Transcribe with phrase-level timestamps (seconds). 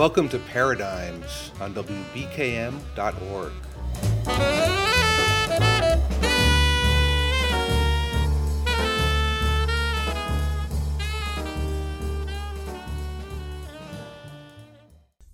[0.00, 3.52] Welcome to Paradigms on WBKM.org.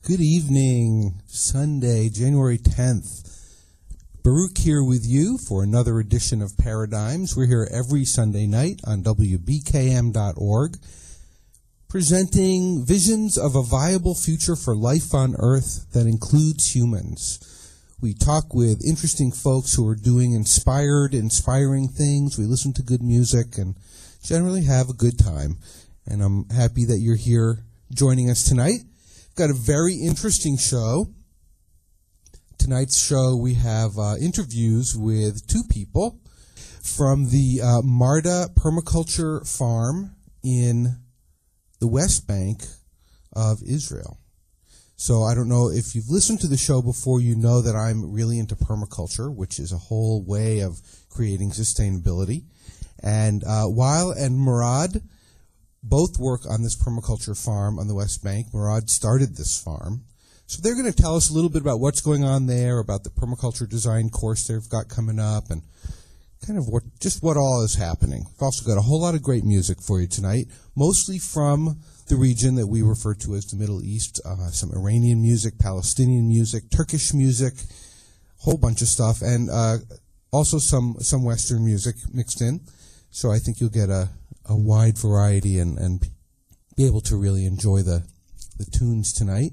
[0.02, 3.22] Good evening, Sunday, January 10th.
[4.24, 7.36] Baruch here with you for another edition of Paradigms.
[7.36, 10.76] We're here every Sunday night on WBKM.org,
[11.96, 17.72] presenting visions of a viable future for life on Earth that includes humans.
[18.02, 22.36] We talk with interesting folks who are doing inspired, inspiring things.
[22.36, 23.76] We listen to good music and
[24.22, 25.56] generally have a good time.
[26.04, 28.80] And I'm happy that you're here joining us tonight.
[28.84, 31.06] We've got a very interesting show.
[32.58, 36.20] Tonight's show, we have uh, interviews with two people
[36.82, 40.98] from the uh, Marda Permaculture Farm in
[41.78, 42.64] the West Bank
[43.34, 44.18] of Israel.
[44.96, 48.12] So I don't know if you've listened to the show before, you know that I'm
[48.12, 52.44] really into permaculture, which is a whole way of creating sustainability.
[53.02, 55.02] And uh, Wael and Murad
[55.82, 58.46] both work on this permaculture farm on the West Bank.
[58.54, 60.04] Murad started this farm.
[60.46, 63.04] So they're going to tell us a little bit about what's going on there, about
[63.04, 65.62] the permaculture design course they've got coming up, and
[66.44, 68.24] kind of what just what all is happening.
[68.24, 72.16] We've also got a whole lot of great music for you tonight, mostly from the
[72.16, 74.20] region that we refer to as the Middle East.
[74.24, 77.54] Uh, some Iranian music, Palestinian music, Turkish music,
[78.38, 79.78] whole bunch of stuff, and uh,
[80.32, 82.60] also some some Western music mixed in.
[83.10, 84.10] So I think you'll get a,
[84.44, 86.06] a wide variety and, and
[86.76, 88.06] be able to really enjoy the
[88.58, 89.52] the tunes tonight.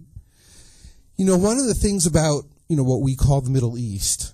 [1.17, 4.32] You know, one of the things about you know what we call the Middle East,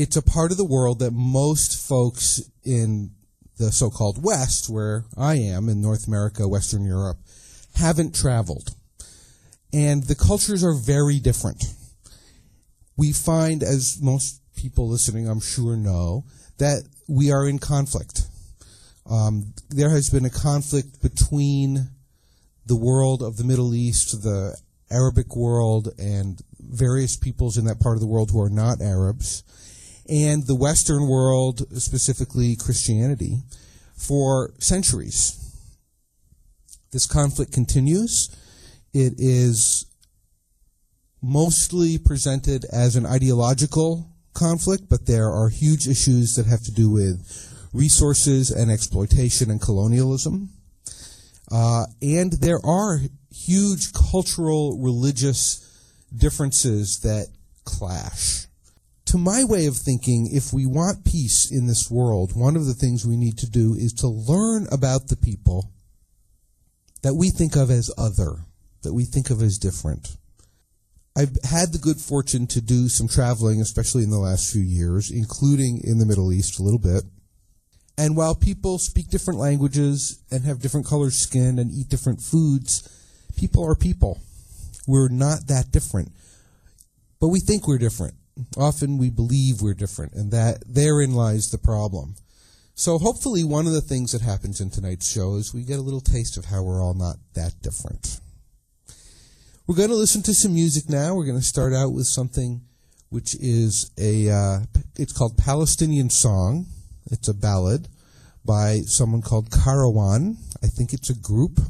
[0.00, 3.10] it's a part of the world that most folks in
[3.58, 7.18] the so-called West, where I am in North America, Western Europe,
[7.74, 8.74] haven't traveled.
[9.74, 11.62] And the cultures are very different.
[12.96, 16.24] We find, as most people listening, I'm sure know,
[16.56, 18.22] that we are in conflict.
[19.04, 21.90] Um, there has been a conflict between
[22.64, 24.56] the world of the Middle East, the
[24.90, 29.44] Arabic world, and various peoples in that part of the world who are not Arabs,
[30.10, 33.42] and the Western world, specifically Christianity,
[33.96, 35.36] for centuries.
[36.90, 38.28] This conflict continues.
[38.92, 39.86] It is
[41.22, 46.90] mostly presented as an ideological conflict, but there are huge issues that have to do
[46.90, 50.50] with resources and exploitation and colonialism.
[51.52, 53.00] Uh, and there are
[53.32, 55.66] huge cultural, religious
[56.16, 57.28] differences that
[57.64, 58.46] clash.
[59.10, 62.74] To my way of thinking, if we want peace in this world, one of the
[62.74, 65.72] things we need to do is to learn about the people
[67.02, 68.36] that we think of as other,
[68.82, 70.16] that we think of as different.
[71.16, 75.10] I've had the good fortune to do some traveling, especially in the last few years,
[75.10, 77.02] including in the Middle East a little bit.
[77.98, 82.88] And while people speak different languages and have different colored skin and eat different foods,
[83.36, 84.20] people are people.
[84.86, 86.12] We're not that different.
[87.20, 88.14] But we think we're different.
[88.56, 92.14] Often we believe we're different, and that therein lies the problem.
[92.74, 95.82] So hopefully one of the things that happens in tonight's show is we get a
[95.82, 98.20] little taste of how we're all not that different.
[99.66, 101.14] We're going to listen to some music now.
[101.14, 102.62] We're going to start out with something
[103.10, 104.58] which is a, uh,
[104.96, 106.66] it's called Palestinian Song.
[107.10, 107.88] It's a ballad
[108.44, 110.36] by someone called Karawan.
[110.62, 111.60] I think it's a group.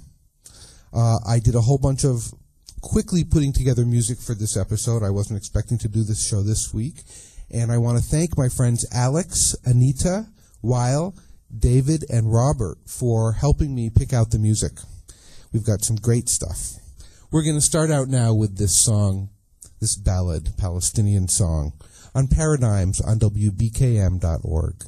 [0.93, 2.33] Uh, I did a whole bunch of
[2.81, 5.03] quickly putting together music for this episode.
[5.03, 7.03] I wasn't expecting to do this show this week.
[7.53, 10.27] And I want to thank my friends Alex, Anita,
[10.63, 11.19] Wael,
[11.57, 14.73] David, and Robert for helping me pick out the music.
[15.53, 16.77] We've got some great stuff.
[17.31, 19.31] We're going to start out now with this song,
[19.81, 21.73] this ballad, Palestinian song,
[22.15, 24.85] on Paradigms on WBKM.org.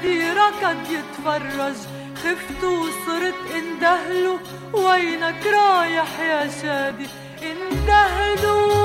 [0.00, 1.76] شادي ركض يتفرج.
[2.16, 4.38] خفت وصرت اندهله
[4.72, 7.06] وينك رايح يا شادي؟
[7.42, 8.79] اندهله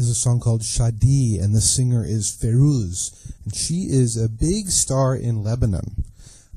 [0.00, 4.70] is a song called Shadi, and the singer is Fairuz, and she is a big
[4.70, 6.04] star in Lebanon.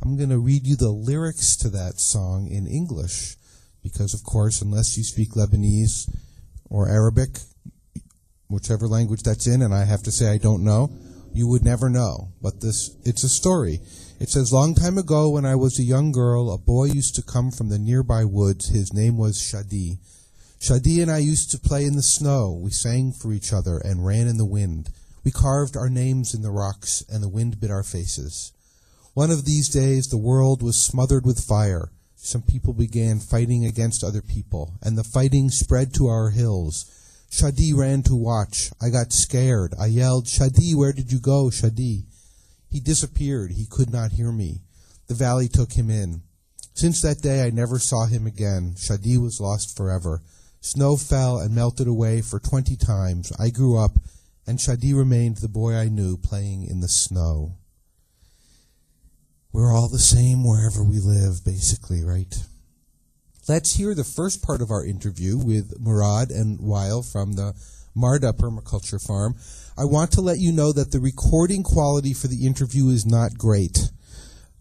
[0.01, 3.35] I'm going to read you the lyrics to that song in English,
[3.83, 6.09] because of course, unless you speak Lebanese
[6.69, 7.39] or Arabic,
[8.47, 10.89] whichever language that's in, and I have to say I don't know,
[11.33, 12.29] you would never know.
[12.41, 13.81] But this, it's a story.
[14.21, 17.21] It says, long time ago when I was a young girl, a boy used to
[17.21, 18.69] come from the nearby woods.
[18.69, 19.97] His name was Shadi.
[20.63, 22.57] Shadi and I used to play in the snow.
[22.57, 24.91] We sang for each other and ran in the wind.
[25.25, 28.53] We carved our names in the rocks, and the wind bit our faces.
[29.13, 31.91] One of these days, the world was smothered with fire.
[32.15, 36.85] Some people began fighting against other people, and the fighting spread to our hills.
[37.29, 38.71] Shadi ran to watch.
[38.81, 39.73] I got scared.
[39.77, 42.05] I yelled, Shadi, where did you go, Shadi?
[42.71, 43.51] He disappeared.
[43.51, 44.61] He could not hear me.
[45.07, 46.21] The valley took him in.
[46.73, 48.75] Since that day, I never saw him again.
[48.77, 50.21] Shadi was lost forever.
[50.63, 53.33] Snow fell and melted away for twenty times.
[53.37, 53.99] I grew up,
[54.47, 57.57] and Shadi remained the boy I knew playing in the snow.
[59.51, 62.33] We're all the same wherever we live, basically, right?
[63.49, 67.53] Let's hear the first part of our interview with Murad and Wael from the
[67.93, 69.35] Marda Permaculture Farm.
[69.77, 73.37] I want to let you know that the recording quality for the interview is not
[73.37, 73.91] great.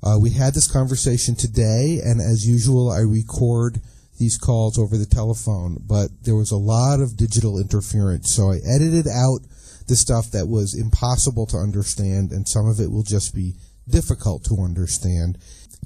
[0.02, 3.80] Uh, we had this conversation today, and as usual, I record
[4.22, 8.58] these calls over the telephone, but there was a lot of digital interference, so I
[8.64, 9.40] edited out
[9.88, 13.56] the stuff that was impossible to understand, and some of it will just be
[13.88, 15.38] difficult to understand.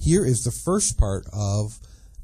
[0.03, 1.79] Here is the first part of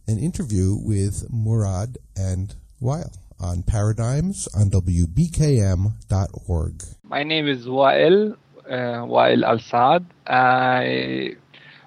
[0.06, 5.14] an interview with Murad and Wael on Paradigms on WBKM.org.
[7.04, 8.36] My name is Wael,
[8.68, 10.04] uh, Wael Al Saad.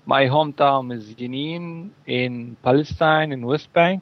[0.07, 4.01] My hometown is Jenin in Palestine, in West Bank.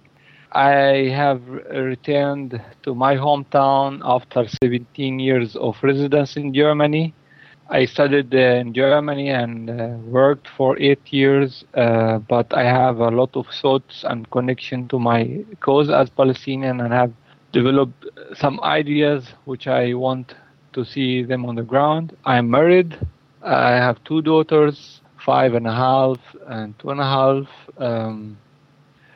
[0.53, 7.13] I have returned to my hometown after 17 years of residence in Germany.
[7.69, 12.99] I studied uh, in Germany and uh, worked for eight years, uh, but I have
[12.99, 17.11] a lot of thoughts and connection to my cause as Palestinian and have
[17.51, 18.05] developed
[18.35, 20.35] some ideas which I want
[20.73, 22.15] to see them on the ground.
[22.25, 22.95] I'm married.
[23.41, 26.17] I have two daughters five and a half
[26.47, 27.47] and two and a half.
[27.77, 28.37] Um,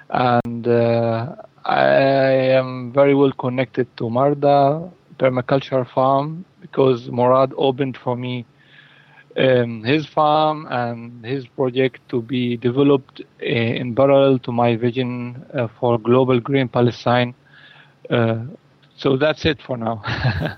[0.10, 1.36] and uh,
[1.66, 1.86] I
[2.60, 8.46] am very well connected to Marda Permaculture Farm because Murad opened for me
[9.38, 15.46] um, his farm and his project to be developed uh, in parallel to my vision
[15.54, 17.34] uh, for global green Palestine.
[18.10, 18.46] Uh,
[18.96, 20.02] so that's it for now.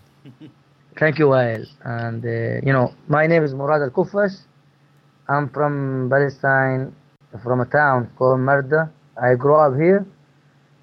[0.99, 1.65] Thank you, Wael.
[1.83, 4.37] And uh, you know, my name is Murad Al Kufash.
[5.27, 6.93] I'm from Palestine,
[7.43, 8.91] from a town called Marda.
[9.21, 10.05] I grew up here,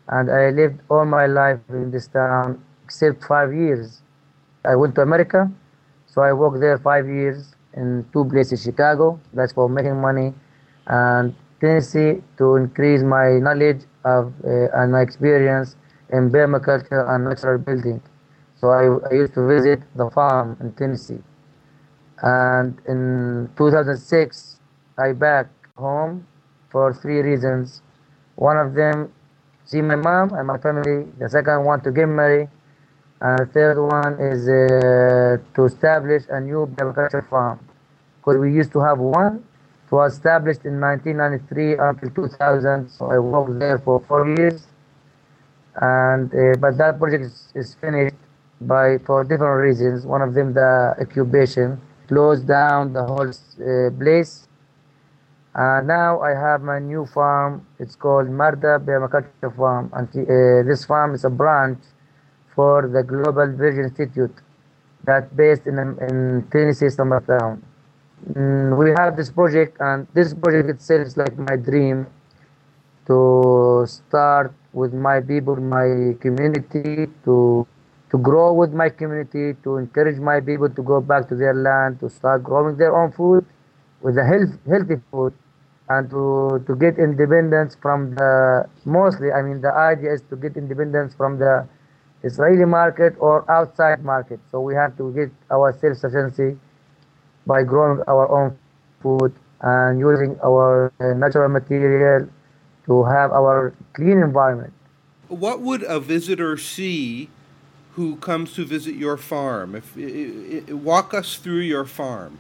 [0.09, 4.03] and I lived all my life in this town except five years.
[4.65, 5.51] I went to America,
[6.07, 10.35] so I worked there five years in two places: Chicago, that's for making money,
[10.87, 15.77] and Tennessee to increase my knowledge of uh, and my experience
[16.13, 18.01] in permaculture and natural building.
[18.61, 21.23] So I, I used to visit the farm in Tennessee.
[22.23, 24.61] And in 2006,
[24.99, 26.27] I back home
[26.71, 27.83] for three reasons.
[28.37, 29.13] One of them,
[29.65, 31.07] see my mom and my family.
[31.19, 32.49] The second one, to get married.
[33.21, 37.59] And the third one is uh, to establish a new agriculture farm.
[38.19, 39.45] Because we used to have one.
[39.87, 42.91] It was established in 1993 until 2000.
[42.91, 44.67] So I worked there for four years.
[45.77, 48.17] And uh, but that project is, is finished
[48.61, 50.05] by for different reasons.
[50.07, 54.46] One of them, the incubation, closed down the whole uh, place.
[55.59, 57.67] And now I have my new farm.
[57.79, 59.91] It's called Marda Permaculture Farm.
[59.95, 61.79] And uh, this farm is a branch
[62.55, 64.35] for the Global Village Institute
[65.05, 67.63] that's based in, in Tennessee, Summertown.
[68.35, 72.07] Mm, we have this project, and this project itself is like my dream
[73.07, 77.67] to start with my people, my community, to
[78.11, 81.99] to grow with my community, to encourage my people to go back to their land,
[82.01, 83.45] to start growing their own food
[84.01, 85.33] with a health, healthy food,
[85.89, 90.57] and to, to get independence from the, mostly, I mean, the idea is to get
[90.57, 91.67] independence from the
[92.23, 94.41] Israeli market or outside market.
[94.51, 96.59] So we have to get our self-sufficiency
[97.47, 98.59] by growing our own
[99.03, 102.29] food and using our natural material
[102.87, 104.73] to have our clean environment.
[105.29, 107.31] What would a visitor see
[107.95, 109.75] who comes to visit your farm?
[109.75, 112.39] If i- i- walk us through your farm.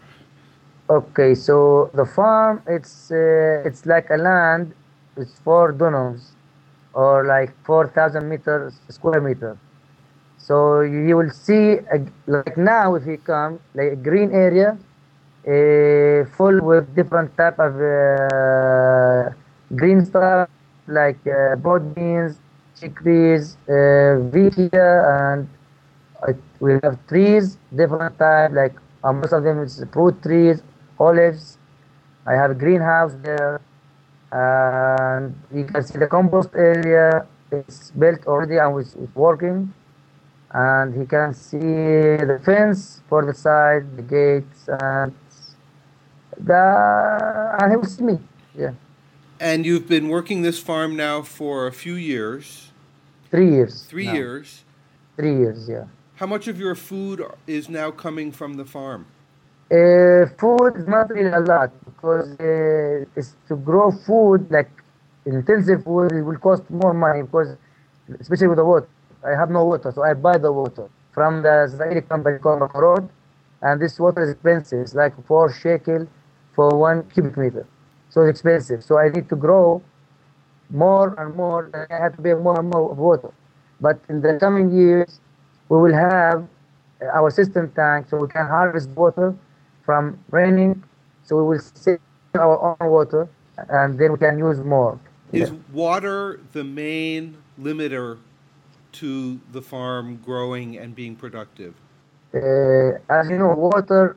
[0.88, 4.72] Okay, so the farm it's uh, it's like a land,
[5.16, 6.30] it's four dunums,
[6.94, 9.58] or like four thousand meters square meter.
[10.38, 14.78] So you will see a, like now if you come like a green area,
[15.42, 19.30] uh, full with different type of uh,
[19.74, 20.48] green stuff
[20.86, 22.38] like uh, broad beans,
[22.78, 24.86] chickpeas, uh, vitia,
[25.18, 25.48] and
[26.60, 30.62] we have trees, different type, like uh, most of them is fruit trees,
[30.98, 31.58] olives.
[32.26, 33.60] I have a greenhouse there,
[34.32, 37.26] and you can see the compost area.
[37.52, 39.72] It's built already and it's, it's working.
[40.52, 45.14] And he can see the fence for the side, the gates, and
[46.38, 48.18] the and he will see me.
[48.56, 48.72] Yeah,
[49.40, 52.72] And you've been working this farm now for a few years,
[53.30, 53.84] three years.
[53.84, 54.14] three now.
[54.14, 54.64] years.
[55.16, 55.84] Three years, yeah.
[56.16, 59.06] How much of your food is now coming from the farm?
[59.68, 64.70] Uh, food is not really a lot because uh, it's to grow food like
[65.24, 67.56] intensive food it will cost more money because
[68.20, 68.88] especially with the water.
[69.26, 73.08] I have no water so I buy the water from the Israeli company called Mekorot
[73.62, 74.82] and this water is expensive.
[74.82, 76.06] It's like four shekel
[76.54, 77.66] for one cubic meter.
[78.10, 78.84] So it's expensive.
[78.84, 79.82] So I need to grow
[80.70, 83.32] more and more and I have to pay more and more water.
[83.80, 85.20] But in the coming years
[85.68, 86.46] we will have
[87.12, 89.34] our cistern tank so we can harvest water
[89.86, 90.82] from raining
[91.24, 91.98] so we will save
[92.34, 93.28] our own water
[93.70, 94.98] and then we can use more.
[95.32, 98.18] Is water the main limiter
[98.92, 101.74] to the farm growing and being productive?
[102.34, 104.16] uh, as you know water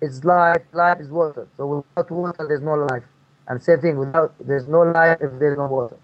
[0.00, 1.46] is life life is water.
[1.56, 3.04] So without water there's no life.
[3.48, 5.96] And same thing without there's no life if there's no water.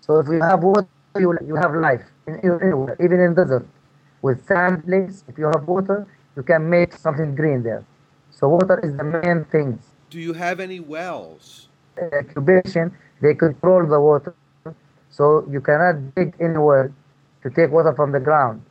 [0.00, 0.88] So if you have water
[1.18, 2.38] you, you have life in,
[3.00, 3.66] even in desert.
[4.22, 7.84] With sand lakes if you have water you can make something green there
[8.36, 9.78] so water is the main thing
[10.10, 11.68] Do you have any wells?
[12.12, 14.34] incubation, they control the water.
[15.10, 16.88] So you cannot dig well
[17.42, 18.62] to take water from the ground.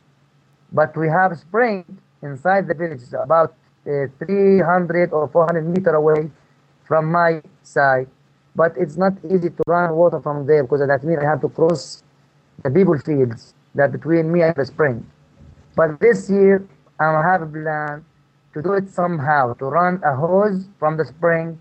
[0.72, 1.84] But we have spring
[2.22, 3.54] inside the village, about
[3.86, 6.30] uh, 300 or 400 meter away
[6.86, 8.08] from my side.
[8.54, 11.48] But it's not easy to run water from there because that means I have to
[11.48, 12.02] cross
[12.62, 15.04] the people fields that between me and the spring.
[15.74, 16.66] But this year,
[16.98, 18.04] I have a plan
[18.56, 21.60] to do it somehow, to run a hose from the spring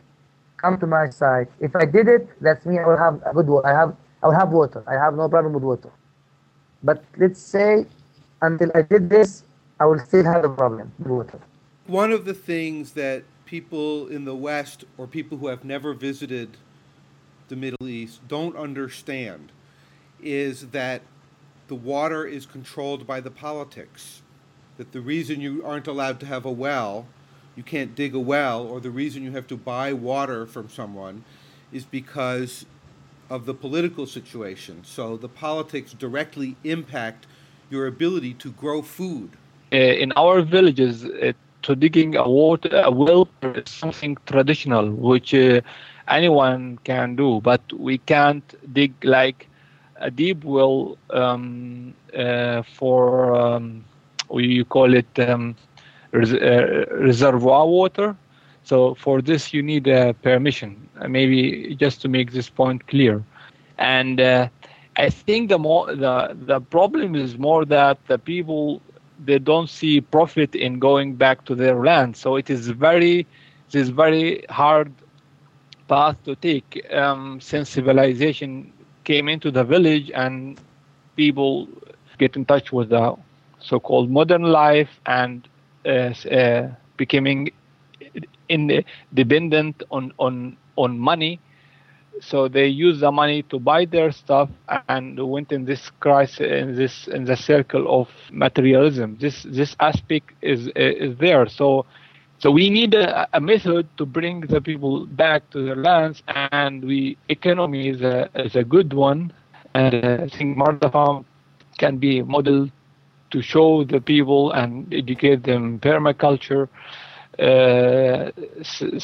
[0.55, 1.47] come to my side.
[1.59, 2.79] If I did it, that's me.
[2.79, 3.47] I will have a good.
[3.47, 3.95] Wa- I have.
[4.23, 4.81] I will have water.
[4.87, 5.91] I have no problem with water.
[6.83, 7.85] But let's say
[8.41, 9.43] until I did this,
[9.79, 11.39] I will still have a problem with water.
[11.85, 16.57] One of the things that people in the West or people who have never visited
[17.49, 19.51] the Middle East don't understand
[20.21, 21.01] is that
[21.67, 24.21] the water is controlled by the politics.
[24.77, 27.05] That the reason you aren't allowed to have a well,
[27.55, 31.23] you can't dig a well, or the reason you have to buy water from someone
[31.71, 32.65] is because
[33.29, 34.83] of the political situation.
[34.83, 37.25] So the politics directly impact
[37.69, 39.31] your ability to grow food.
[39.73, 41.33] Uh, in our villages, uh,
[41.63, 45.61] to digging a water a well is something traditional, which uh,
[46.07, 49.47] anyone can do, but we can't dig like
[49.95, 53.83] a deep well um, uh, for um,
[54.29, 55.55] we call it um,
[56.11, 58.15] res- uh, reservoir water.
[58.63, 60.87] So for this, you need a permission.
[60.99, 63.23] Uh, maybe just to make this point clear,
[63.77, 64.47] and uh,
[64.97, 68.81] I think the more the the problem is more that the people
[69.23, 72.15] they don't see profit in going back to their land.
[72.17, 73.25] So it is very
[73.71, 74.91] this very hard
[75.87, 78.71] path to take um, since civilization
[79.03, 80.59] came into the village and
[81.15, 81.67] people
[82.17, 83.15] get in touch with the
[83.65, 85.47] so-called modern life and
[85.85, 87.49] uh, uh, becoming
[88.49, 91.39] in dependent on on on money.
[92.21, 96.75] So they use the money to buy their stuff and went in this crisis in
[96.75, 99.17] this in the circle of materialism.
[99.19, 101.47] This this aspect is is there.
[101.47, 101.85] So
[102.39, 106.83] so we need a, a method to bring the people back to their lands and
[106.83, 109.33] we economy is a is a good one.
[109.73, 111.25] And uh, i think Marda farm
[111.77, 112.69] can be a model
[113.35, 116.69] to show the people and educate them permaculture
[117.37, 118.31] uh,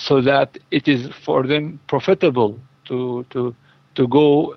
[0.05, 3.53] so, that it is for them profitable to to
[3.95, 4.55] to go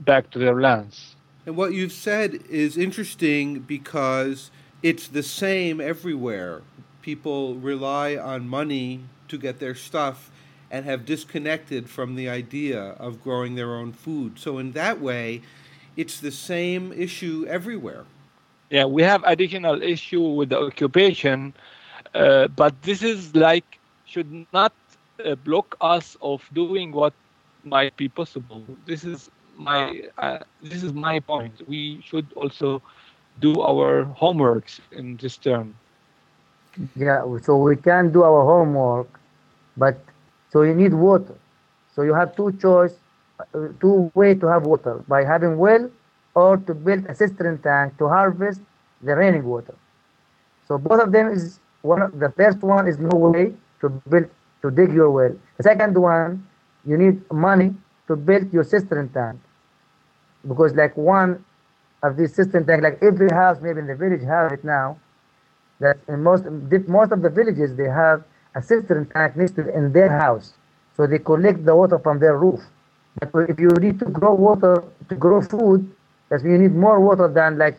[0.00, 1.14] back to their lands.
[1.46, 4.50] And what you've said is interesting because
[4.82, 6.62] it's the same everywhere.
[7.00, 10.32] People rely on money to get their stuff
[10.68, 14.38] and have disconnected from the idea of growing their own food.
[14.38, 15.42] So in that way,
[15.96, 18.04] it's the same issue everywhere.
[18.70, 21.54] Yeah, we have additional issue with the occupation,
[22.14, 24.74] uh, but this is like should not
[25.24, 27.14] uh, block us of doing what
[27.64, 28.68] might be possible.
[28.86, 31.62] This is my uh, this is my point.
[31.66, 32.82] We should also
[33.38, 35.78] do our homeworks in this term.
[36.96, 39.20] Yeah, so we can do our homework,
[39.76, 39.98] but
[40.50, 41.36] so you need water.
[41.94, 42.98] So you have two choice,
[43.54, 45.90] uh, two way to have water by having well
[46.34, 48.60] or to build a cistern tank to harvest
[49.02, 49.74] the raining water.
[50.68, 52.02] So both of them is one.
[52.02, 54.28] Of, the first one is no way to build
[54.62, 55.34] to dig your well.
[55.56, 56.46] The second one
[56.86, 57.74] you need money
[58.06, 59.40] to build your cistern tank
[60.48, 61.44] because like one
[62.02, 64.98] of these cistern tank like every house maybe in the village have it now
[65.80, 66.44] that in most
[66.88, 70.54] most of the villages they have a cistern tank next to in their house
[70.96, 72.60] so they collect the water from their roof
[73.32, 75.90] but if you need to grow water to grow food
[76.30, 77.78] that you need more water than like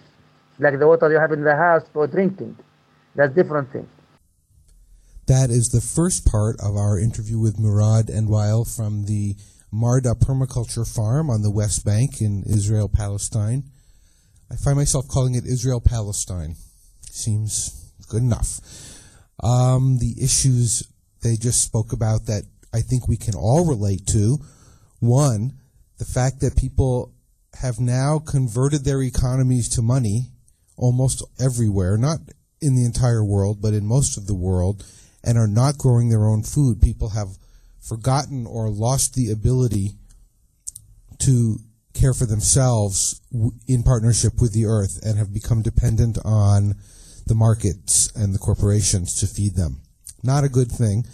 [0.60, 2.56] like the water you have in the house for drinking
[3.16, 3.88] that's different thing
[5.28, 9.36] that is the first part of our interview with Murad and Wael from the
[9.72, 13.64] Marda Permaculture Farm on the West Bank in Israel, Palestine.
[14.52, 16.56] I find myself calling it Israel Palestine.
[17.10, 18.60] Seems good enough.
[19.42, 20.84] Um, the issues
[21.24, 24.40] they just spoke about that I think we can all relate to.
[25.00, 25.54] One,
[25.98, 27.14] the fact that people
[27.56, 30.32] have now converted their economies to money
[30.78, 32.20] almost everywhere, not
[32.62, 34.86] in the entire world, but in most of the world
[35.24, 36.82] and are not growing their own food.
[36.82, 37.38] People have
[37.80, 39.96] forgotten or lost the ability
[41.20, 41.58] to
[41.94, 43.22] care for themselves
[43.68, 46.76] in partnership with the earth and have become dependent on
[47.28, 49.82] the markets and the corporations to feed them.
[50.24, 51.06] Not a good thing,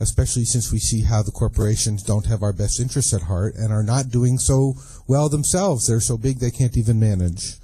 [0.00, 3.72] especially since we see how the corporations don't have our best interests at heart and
[3.72, 4.74] are not doing so
[5.06, 5.86] well themselves.
[5.86, 7.54] They're so big they can't even manage.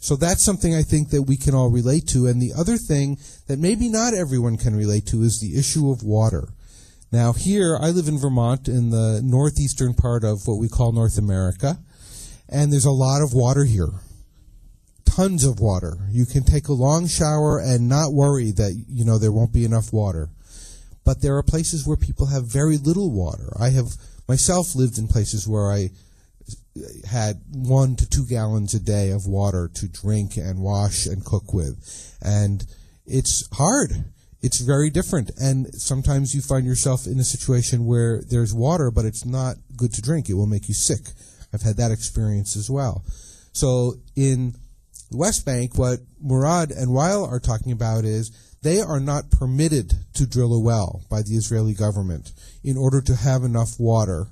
[0.00, 2.26] So that's something I think that we can all relate to.
[2.26, 6.02] And the other thing that maybe not everyone can relate to is the issue of
[6.02, 6.48] water.
[7.12, 11.18] Now, here, I live in Vermont in the northeastern part of what we call North
[11.18, 11.78] America,
[12.48, 13.90] and there's a lot of water here.
[15.04, 15.98] Tons of water.
[16.10, 19.64] You can take a long shower and not worry that, you know, there won't be
[19.64, 20.28] enough water.
[21.06, 23.52] But there are places where people have very little water.
[23.58, 23.92] I have
[24.28, 25.90] myself lived in places where I
[27.08, 31.54] had one to two gallons a day of water to drink and wash and cook
[31.54, 32.18] with.
[32.20, 32.66] And
[33.06, 33.92] it's hard.
[34.42, 35.30] It's very different.
[35.40, 39.94] And sometimes you find yourself in a situation where there's water, but it's not good
[39.94, 40.28] to drink.
[40.28, 41.12] It will make you sick.
[41.54, 43.04] I've had that experience as well.
[43.52, 44.56] So in
[45.12, 48.32] West Bank, what Murad and Wael are talking about is
[48.66, 52.32] they are not permitted to drill a well by the Israeli government
[52.64, 54.26] in order to have enough water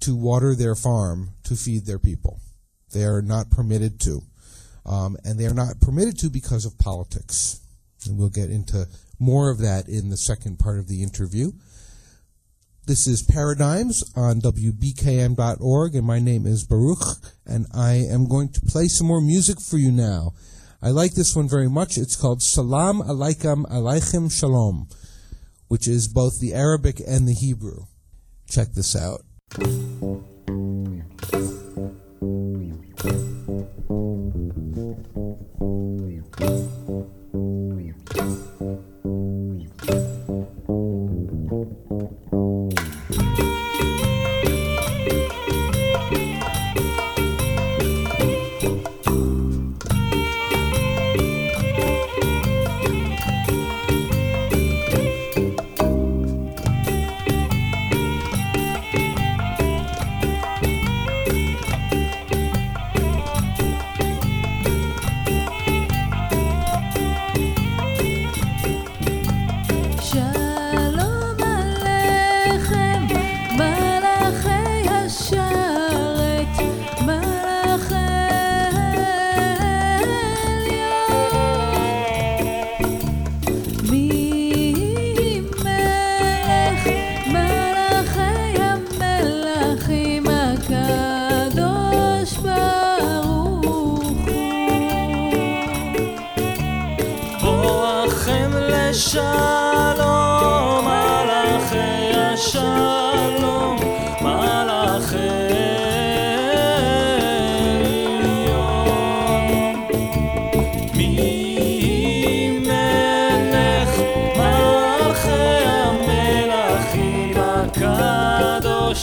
[0.00, 2.38] to water their farm to feed their people.
[2.92, 4.20] They are not permitted to.
[4.84, 7.60] Um, and they are not permitted to because of politics.
[8.04, 11.52] And we'll get into more of that in the second part of the interview.
[12.86, 18.60] This is Paradigms on WBKM.org, and my name is Baruch, and I am going to
[18.60, 20.34] play some more music for you now.
[20.84, 21.96] I like this one very much.
[21.96, 24.88] It's called Salam Alaikum Aleichem Shalom,
[25.68, 27.84] which is both the Arabic and the Hebrew.
[28.48, 29.22] Check this out.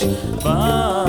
[0.02, 1.09] Bye.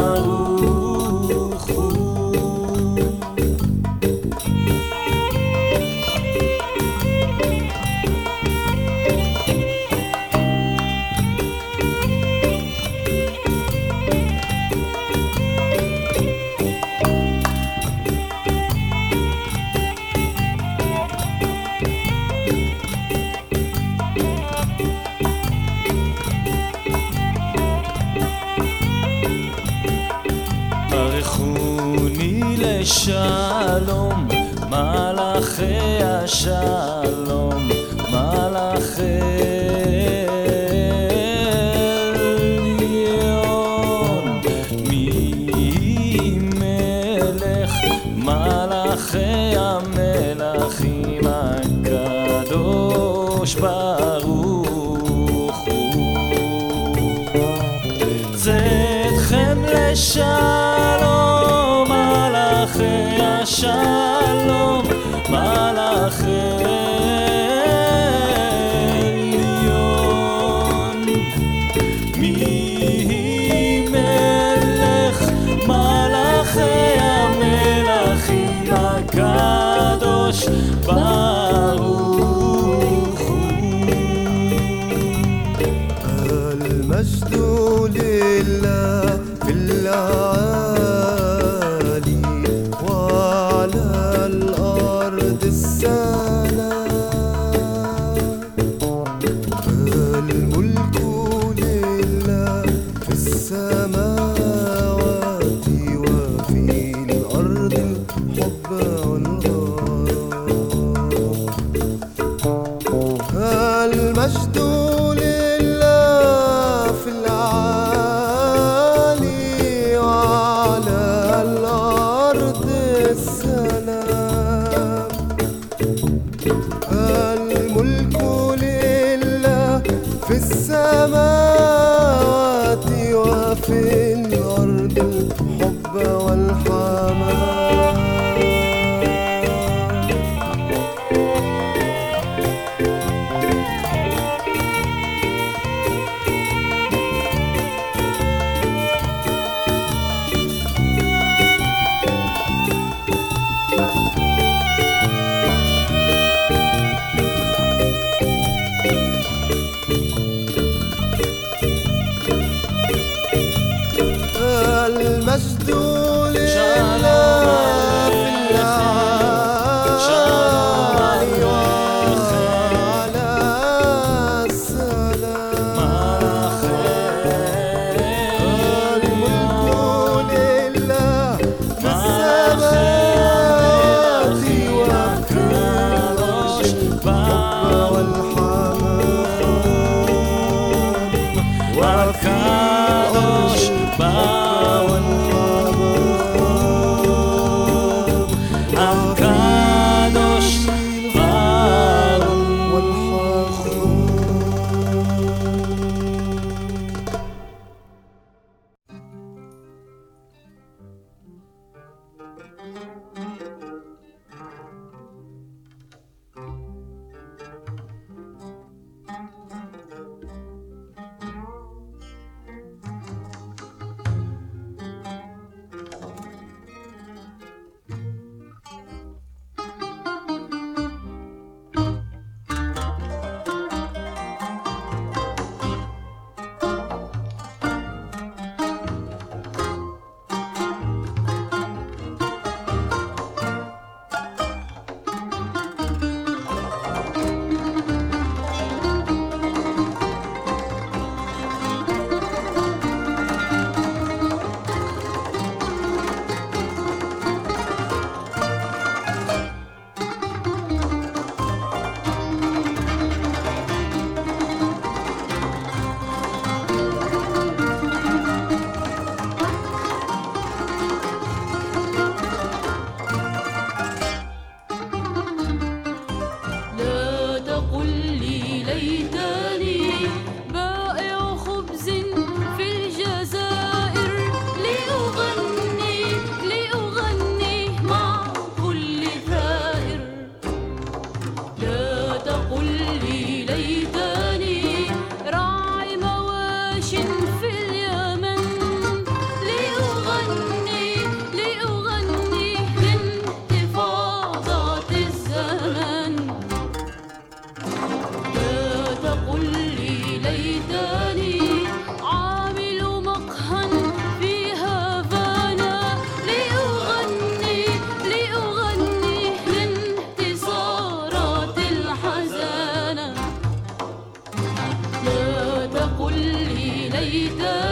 [327.21, 327.70] 记得。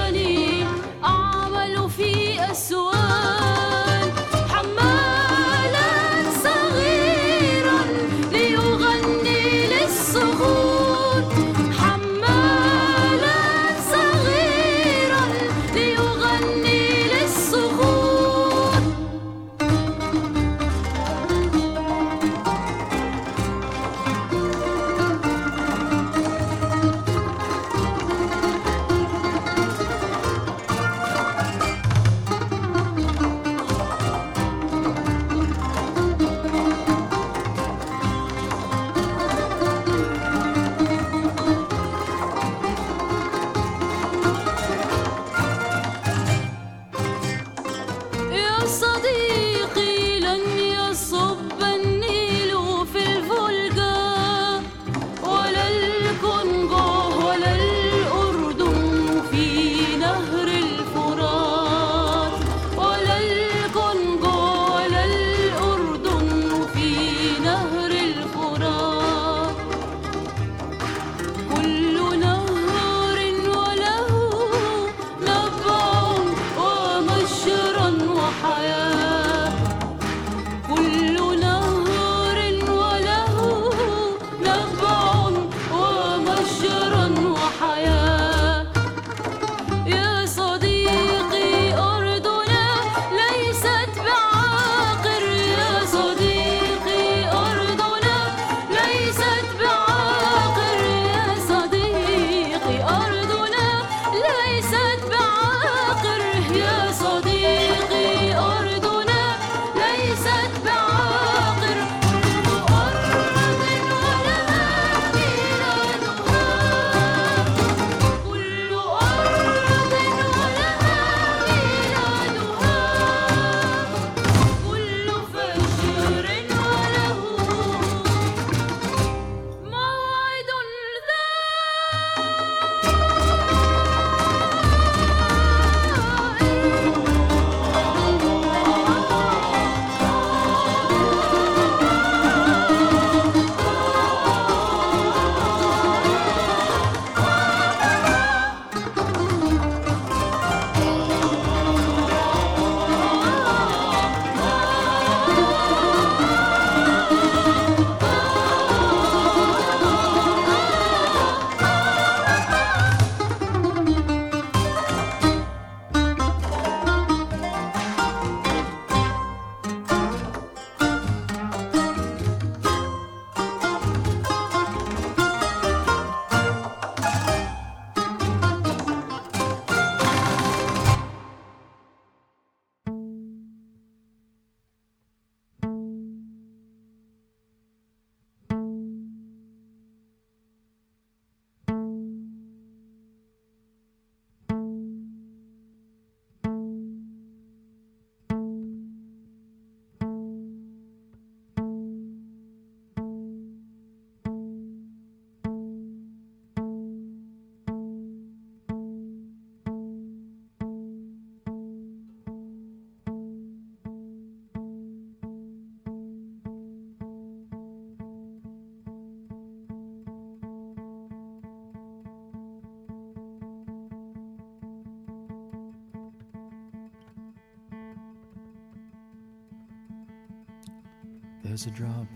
[231.49, 232.07] There's a drop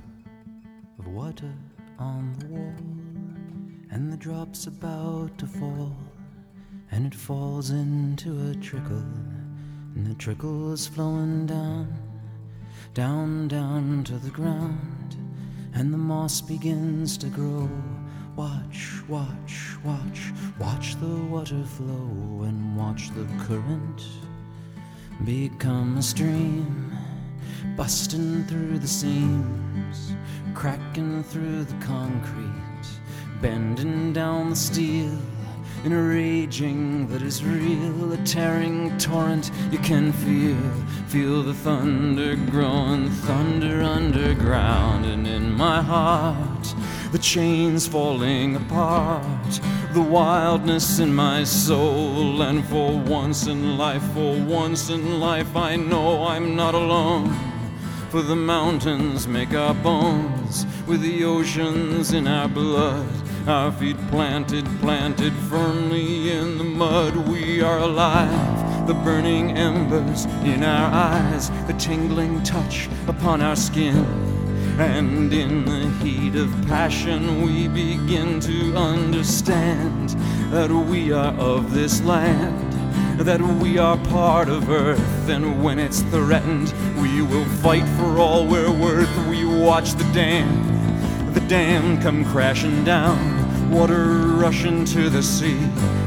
[0.98, 1.50] of water
[1.98, 2.74] on the wall,
[3.90, 5.96] and the drop's about to fall,
[6.90, 9.06] and it falls into a trickle,
[9.94, 11.96] and the trickle is flowing down,
[12.92, 15.16] down, down to the ground,
[15.72, 17.70] and the moss begins to grow.
[18.36, 24.04] Watch, watch, watch, watch the water flow, and watch the current
[25.24, 26.91] become a stream
[27.76, 30.12] busting through the seams,
[30.54, 32.86] cracking through the concrete,
[33.40, 35.18] bending down the steel.
[35.84, 40.56] In a raging that is real, a tearing torrent you can feel.
[41.08, 46.74] Feel the thunder growing, thunder underground, and in my heart,
[47.10, 49.60] the chains falling apart.
[49.92, 55.76] The wildness in my soul, and for once in life, for once in life, I
[55.76, 57.51] know I'm not alone.
[58.12, 63.08] For the mountains make our bones, with the oceans in our blood.
[63.48, 67.16] Our feet planted, planted firmly in the mud.
[67.26, 68.86] We are alive.
[68.86, 74.04] The burning embers in our eyes, the tingling touch upon our skin.
[74.78, 80.10] And in the heat of passion, we begin to understand
[80.50, 82.71] that we are of this land
[83.22, 88.46] that we are part of Earth, and when it's threatened, we will fight for all
[88.46, 89.28] we're worth.
[89.28, 95.58] We watch the dam, the dam come crashing down, water rushing to the sea,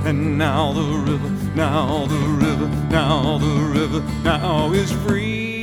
[0.04, 5.55] and now the river, now the river, now the river, now is free.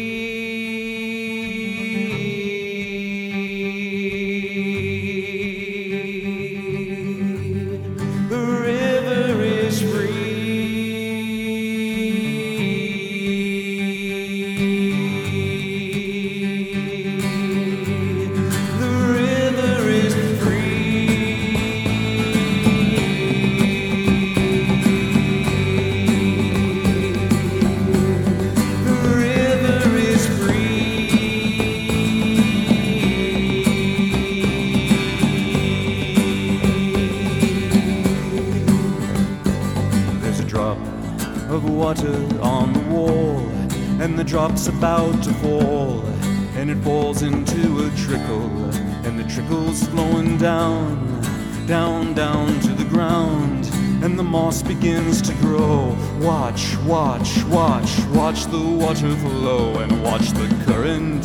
[59.02, 61.24] Flow, and watch the current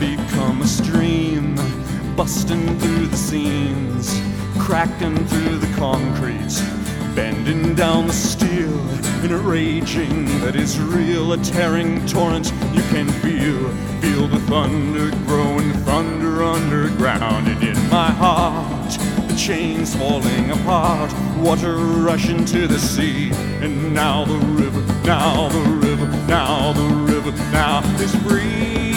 [0.00, 1.54] become a stream,
[2.16, 4.20] busting through the seams,
[4.58, 6.60] cracking through the concrete,
[7.14, 8.80] bending down the steel
[9.24, 13.68] in a raging that is real, a tearing torrent you can feel.
[14.00, 18.90] Feel the thunder growing, thunder underground, and in my heart,
[19.28, 23.30] the chains falling apart, water rushing to the sea,
[23.60, 28.91] and now the river, now the river, now the river, now is free.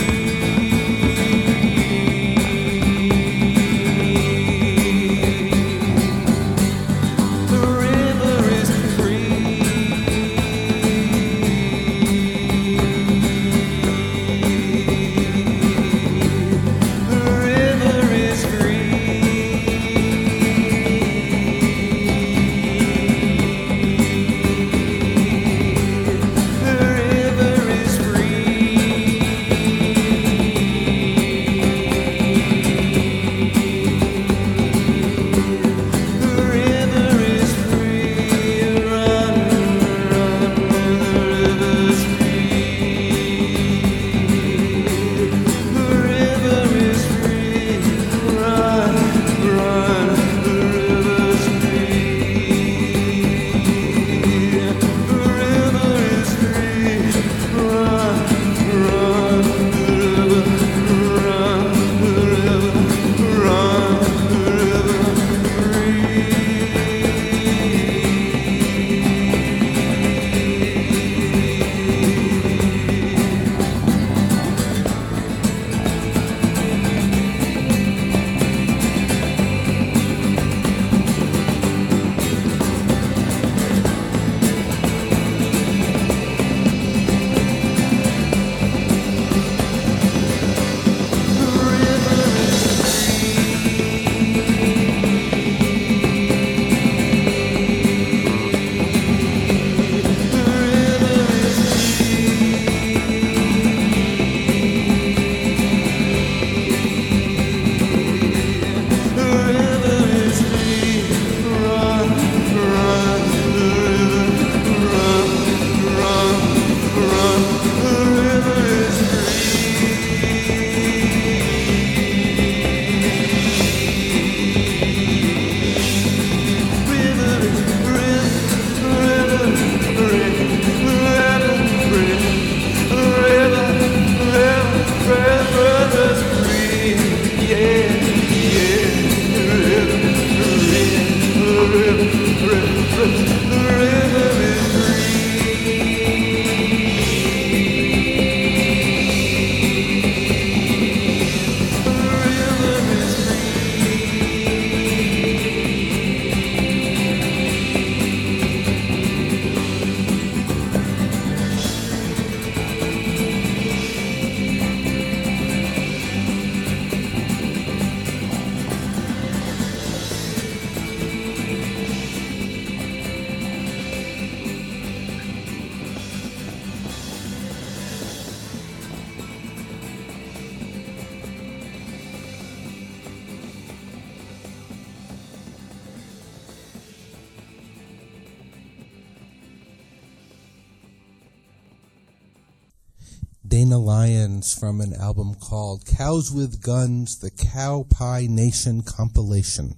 [194.66, 199.76] From an album called Cows with Guns, the Cow Pie Nation compilation,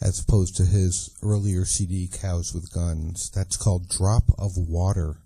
[0.00, 3.32] as opposed to his earlier CD, Cows with Guns.
[3.34, 5.16] That's called Drop of Water.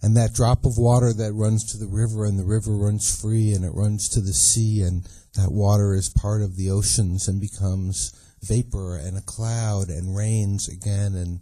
[0.00, 3.52] And that drop of water that runs to the river, and the river runs free,
[3.52, 7.40] and it runs to the sea, and that water is part of the oceans and
[7.40, 11.40] becomes vapor and a cloud and rains again and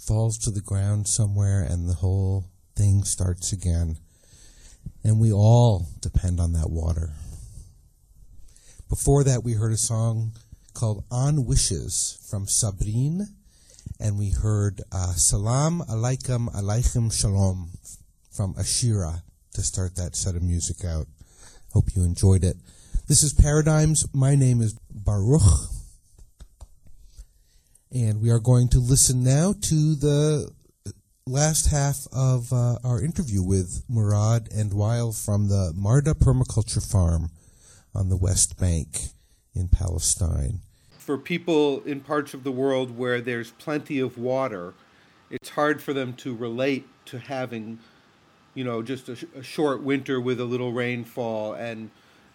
[0.00, 3.98] falls to the ground somewhere, and the whole thing starts again.
[5.04, 7.10] And we all depend on that water.
[8.88, 10.32] Before that, we heard a song
[10.72, 13.26] called On Wishes from Sabrine,
[14.00, 17.70] and we heard uh, Salam Alaikum Alaikum Shalom
[18.30, 21.06] from Ashira to start that set of music out.
[21.72, 22.56] Hope you enjoyed it.
[23.06, 24.06] This is Paradigms.
[24.14, 25.42] My name is Baruch.
[27.92, 30.50] And we are going to listen now to the
[31.26, 37.30] last half of uh, our interview with Murad and Wael from the Marda Permaculture Farm
[37.94, 39.08] on the West Bank
[39.54, 40.60] in Palestine.
[40.98, 44.74] For people in parts of the world where there's plenty of water,
[45.30, 47.78] it's hard for them to relate to having,
[48.52, 51.54] you know, just a, sh- a short winter with a little rainfall.
[51.54, 51.88] And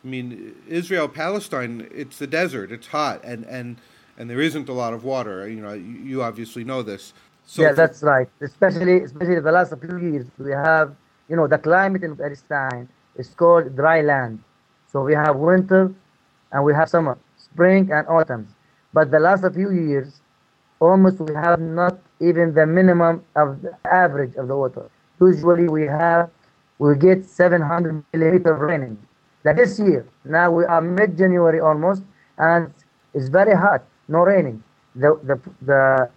[0.04, 3.78] I mean, Israel, Palestine, it's the desert, it's hot, and, and,
[4.18, 5.48] and there isn't a lot of water.
[5.48, 7.14] You know, you obviously know this.
[7.50, 8.30] So yeah, that's right.
[8.42, 10.96] Especially, especially the last few years, we have,
[11.28, 14.40] you know, the climate in Palestine is called dry land.
[14.92, 15.92] So we have winter,
[16.52, 18.48] and we have summer, spring and autumn.
[18.94, 20.22] But the last few years,
[20.80, 24.90] almost we have not even the minimum of the average of the water.
[25.20, 26.30] Usually we have,
[26.78, 28.98] we get 700 millimeter of raining.
[29.44, 32.04] Like this year, now we are mid-January almost,
[32.38, 32.72] and
[33.16, 34.64] it's very hot, no raining.
[34.96, 36.10] The the the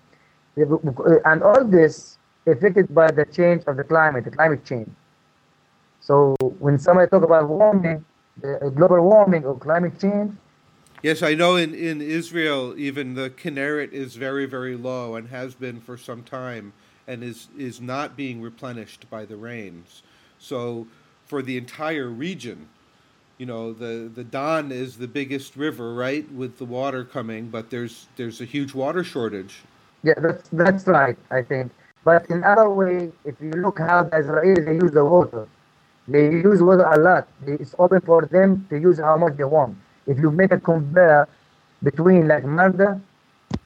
[0.57, 4.91] and all this affected by the change of the climate, the climate change.
[6.01, 8.05] So when somebody talk about warming,
[8.41, 10.33] the uh, global warming or climate change,
[11.03, 15.53] Yes, I know in, in Israel, even the Kinneret is very, very low and has
[15.53, 16.73] been for some time
[17.09, 20.05] and is, is not being replenished by the rains.
[20.39, 20.87] So,
[21.27, 22.69] for the entire region,
[23.37, 27.71] you know, the, the Jordan is the biggest river, right, with the water coming, but
[27.71, 29.63] there's, there's a huge water shortage.
[30.03, 31.73] Yeah, that's that's right, I think.
[32.05, 35.47] But in other way, if you look how the Israelis they use the water,
[36.09, 37.29] they use water a lot.
[37.47, 39.77] It's open for them to use how much they want.
[40.07, 41.29] If you make a compare
[41.83, 43.01] between like Marda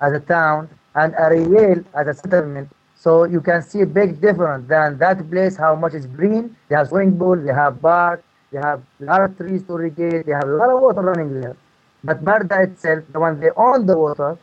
[0.01, 4.68] as a town and Ariel as a settlement, so you can see a big difference
[4.68, 6.57] than that place how much is green.
[6.68, 8.22] They have swimming pool, they have park,
[8.53, 11.41] they have a lot of trees to irrigate, they have a lot of water running
[11.41, 11.57] there.
[12.05, 14.39] But Marda itself, the one they own the water,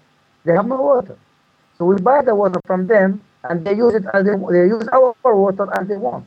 [0.46, 1.18] they have no water.
[1.84, 4.88] So we buy the water from them, and they use it as they, they use
[4.94, 6.26] our water as they want.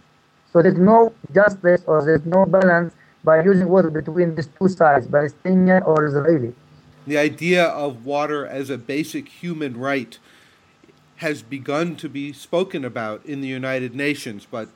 [0.53, 2.93] So there's no justice or there's no balance
[3.25, 6.53] by using water between these two sides, Palestinian or Israeli.
[7.07, 10.19] The idea of water as a basic human right
[11.25, 14.69] has begun to be spoken about in the United Nations, but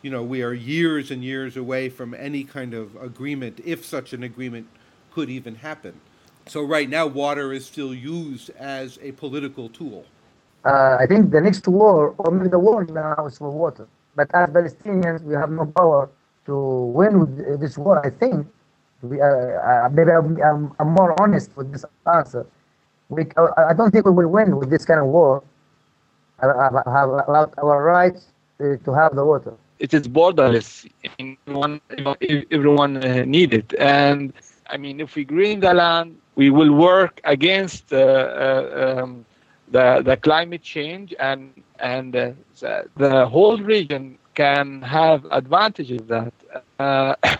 [0.00, 4.14] you know, we are years and years away from any kind of agreement, if such
[4.14, 4.66] an agreement
[5.10, 6.00] could even happen.
[6.46, 10.06] So right now, water is still used as a political tool.
[10.64, 13.88] Uh, I think the next war, or maybe the war now, is for water.
[14.14, 16.08] But as Palestinians, we have no power
[16.46, 16.56] to
[16.94, 18.04] win this war.
[18.04, 18.46] I think
[19.02, 21.84] we, uh, uh, maybe I'm, I'm, more honest with this
[22.14, 22.46] answer.
[23.08, 25.42] We, uh, I don't think we will win with this kind of war.
[26.38, 28.26] About our rights
[28.60, 29.54] uh, to have the water.
[29.82, 30.88] it is borderless.
[31.18, 31.80] Everyone,
[32.50, 33.74] everyone uh, need it.
[33.78, 34.32] And
[34.70, 39.24] I mean, if we green the land, we will work against uh, um,
[39.72, 42.32] the the climate change, and and uh,
[42.96, 46.32] the, whole region can have advantage of that.
[46.78, 47.14] Uh,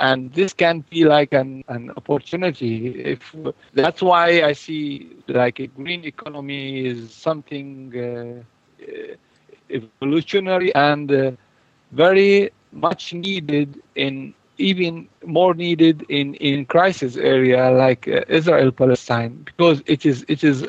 [0.00, 3.36] and this can be like an, an opportunity if
[3.74, 9.14] that's why i see like a green economy is something uh, uh,
[9.68, 11.30] evolutionary and uh,
[11.92, 19.42] very much needed in even more needed in in crisis area like uh, Israel Palestine
[19.44, 20.66] because it is it is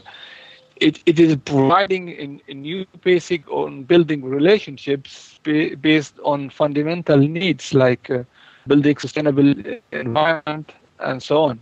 [0.81, 7.17] it, it is providing in, in new basic on building relationships ba- based on fundamental
[7.17, 8.23] needs like uh,
[8.67, 9.53] building sustainable
[9.91, 11.59] environment and so on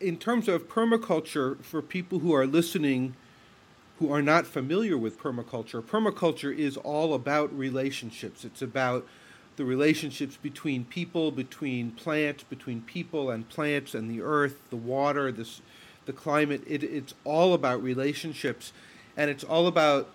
[0.00, 3.14] In terms of permaculture, for people who are listening
[3.98, 8.44] who are not familiar with permaculture, permaculture is all about relationships.
[8.44, 9.06] It's about
[9.56, 15.32] the relationships between people, between plants, between people and plants and the earth, the water,
[15.32, 15.62] this,
[16.06, 16.62] the climate.
[16.66, 18.72] It, it's all about relationships,
[19.16, 20.08] and it's all about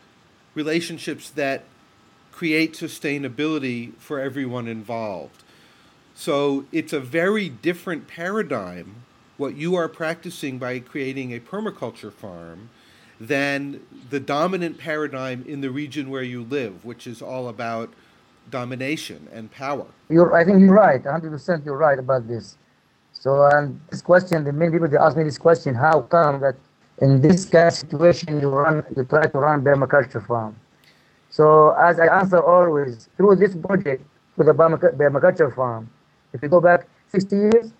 [0.55, 1.63] relationships that
[2.31, 5.43] create sustainability for everyone involved.
[6.15, 9.03] So it's a very different paradigm,
[9.37, 12.69] what you are practicing by creating a permaculture farm,
[13.19, 17.93] than the dominant paradigm in the region where you live, which is all about
[18.49, 19.85] domination and power.
[20.09, 21.03] You're, I think you're right.
[21.03, 22.57] 100% you're right about this.
[23.21, 26.55] So, and this question, the many people they ask me this question: How come that
[27.01, 30.55] in this kind of situation you run, you try to run permaculture farm?
[31.29, 34.03] So, as I answer always, through this project
[34.37, 35.89] with the permac- permaculture farm,
[36.33, 37.73] if you go back 60 years,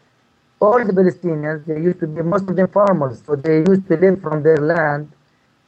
[0.62, 3.98] all the Palestinians they used to be most of them farmers, so they used to
[3.98, 5.12] live from their land.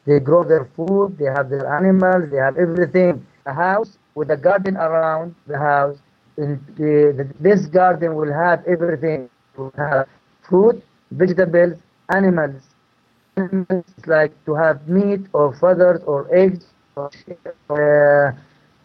[0.05, 3.25] They grow their food, they have their animals, they have everything.
[3.47, 5.97] A house with a garden around the house.
[6.37, 9.29] In the, the, this garden will have everything.
[9.57, 10.07] Will have
[10.47, 11.77] fruit, vegetables,
[12.13, 12.61] animals.
[13.37, 17.09] Animals like to have meat or feathers or eggs, or,
[17.69, 18.31] uh,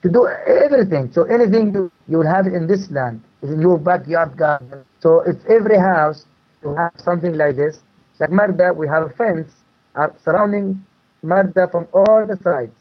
[0.02, 1.12] to do everything.
[1.12, 4.84] So anything you, you will have in this land, is in your backyard garden.
[5.00, 6.26] So if every house
[6.62, 7.80] you have something like this,
[8.20, 9.52] like Marda, we have a fence
[9.96, 10.84] uh, surrounding
[11.22, 12.72] Marda from all the sides.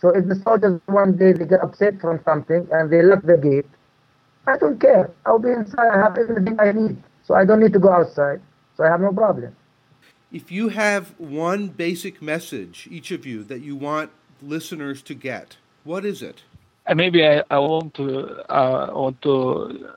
[0.00, 3.36] So if the soldiers one day they get upset from something and they lock the
[3.36, 3.66] gate,
[4.46, 5.10] I don't care.
[5.26, 5.88] I'll be inside.
[5.92, 7.02] I have everything I need.
[7.26, 8.40] So I don't need to go outside.
[8.76, 9.56] So I have no problem.
[10.32, 14.10] If you have one basic message, each of you, that you want
[14.42, 16.42] listeners to get, what is it?
[16.86, 18.08] And maybe I, I want to
[18.50, 19.88] uh, want to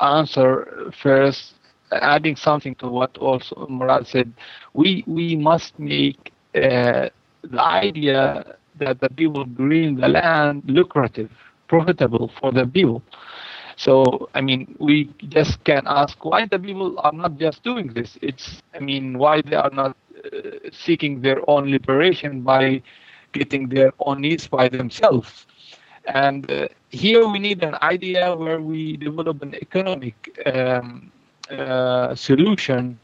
[0.00, 1.54] answer first,
[1.92, 4.32] adding something to what also Murad said.
[4.74, 7.08] We we must make uh,
[7.42, 11.30] the idea that the people green the land lucrative,
[11.68, 13.02] profitable for the people.
[13.76, 18.18] So I mean, we just can ask why the people are not just doing this.
[18.22, 22.82] It's I mean, why they are not uh, seeking their own liberation by
[23.32, 25.46] getting their own needs by themselves.
[26.06, 30.16] And uh, here we need an idea where we develop an economic
[30.46, 31.10] um,
[31.50, 32.98] uh, solution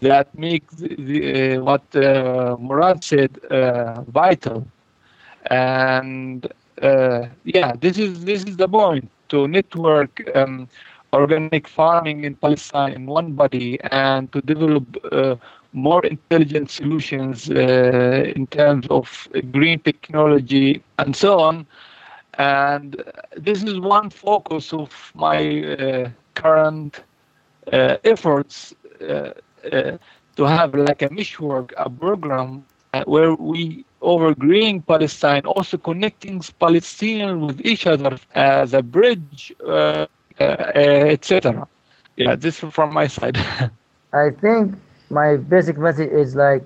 [0.00, 4.66] that makes the, uh, what uh, Murad said uh, vital.
[5.50, 6.46] And
[7.44, 10.68] yeah, this is this is the point to network um,
[11.12, 15.36] organic farming in Palestine in one body and to develop uh,
[15.72, 21.66] more intelligent solutions uh, in terms of green technology and so on.
[22.38, 23.02] And
[23.36, 27.02] this is one focus of my uh, current
[27.72, 29.30] uh, efforts uh,
[29.72, 29.98] uh,
[30.36, 32.66] to have like a meshwork, a program
[33.06, 40.06] where we over green Palestine, also connecting Palestinians with each other as a bridge, uh,
[40.40, 40.44] uh,
[41.14, 41.66] etc.
[42.16, 43.38] Yeah, this is from my side.
[44.12, 44.74] I think
[45.10, 46.64] my basic message is like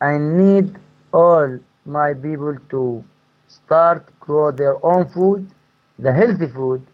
[0.00, 0.78] I need
[1.12, 3.04] all my people to
[3.48, 5.50] start grow their own food,
[5.98, 6.86] the healthy food,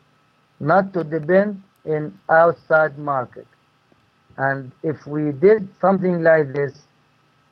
[0.61, 3.47] not to depend in outside market.
[4.37, 6.87] And if we did something like this,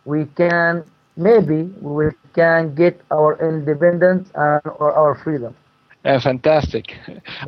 [0.05, 0.85] we can
[1.21, 5.55] maybe we can get our independence and or our freedom.
[6.05, 6.97] Uh, fantastic.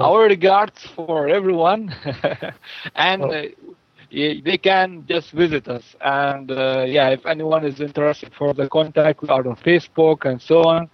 [0.00, 1.94] Our regards for everyone,
[2.94, 3.42] and uh,
[4.10, 5.94] they can just visit us.
[6.00, 10.40] And uh, yeah, if anyone is interested for the contact, we are on Facebook and
[10.40, 10.90] so on.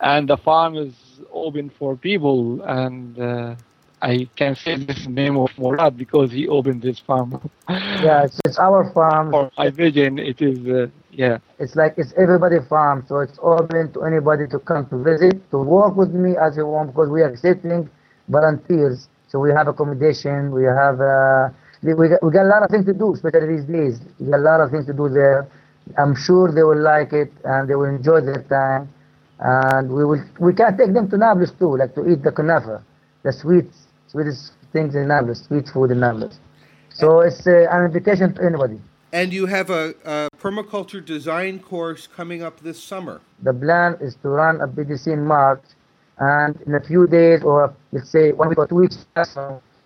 [0.00, 0.94] And the farm is
[1.32, 2.62] open for people.
[2.62, 3.56] And uh,
[4.02, 7.40] I can say this name of Murad because he opened this farm.
[7.68, 9.30] Yeah, it's, it's our farm.
[9.30, 11.38] For my vision, it is uh, yeah.
[11.58, 15.58] It's like it's everybody farm, so it's open to anybody to come to visit, to
[15.58, 17.88] work with me as you want, because we are accepting
[18.28, 19.08] volunteers.
[19.28, 21.48] So we have accommodation, we have, uh,
[21.82, 24.00] we, we got, we got a lot of things to do, especially these days.
[24.20, 25.48] We got a lot of things to do there.
[25.98, 28.88] I'm sure they will like it and they will enjoy their time.
[29.40, 32.82] And we will, we can take them to Nablus too, like to eat the kunafa,
[33.22, 36.38] the sweets, sweetest things in Nablus, sweet food in Nablus.
[36.90, 38.78] So it's uh, an invitation to anybody.
[39.12, 43.20] And you have a, a permaculture design course coming up this summer.
[43.42, 45.62] The plan is to run a PDC in March,
[46.18, 49.04] and in a few days, or let's say one week or two weeks,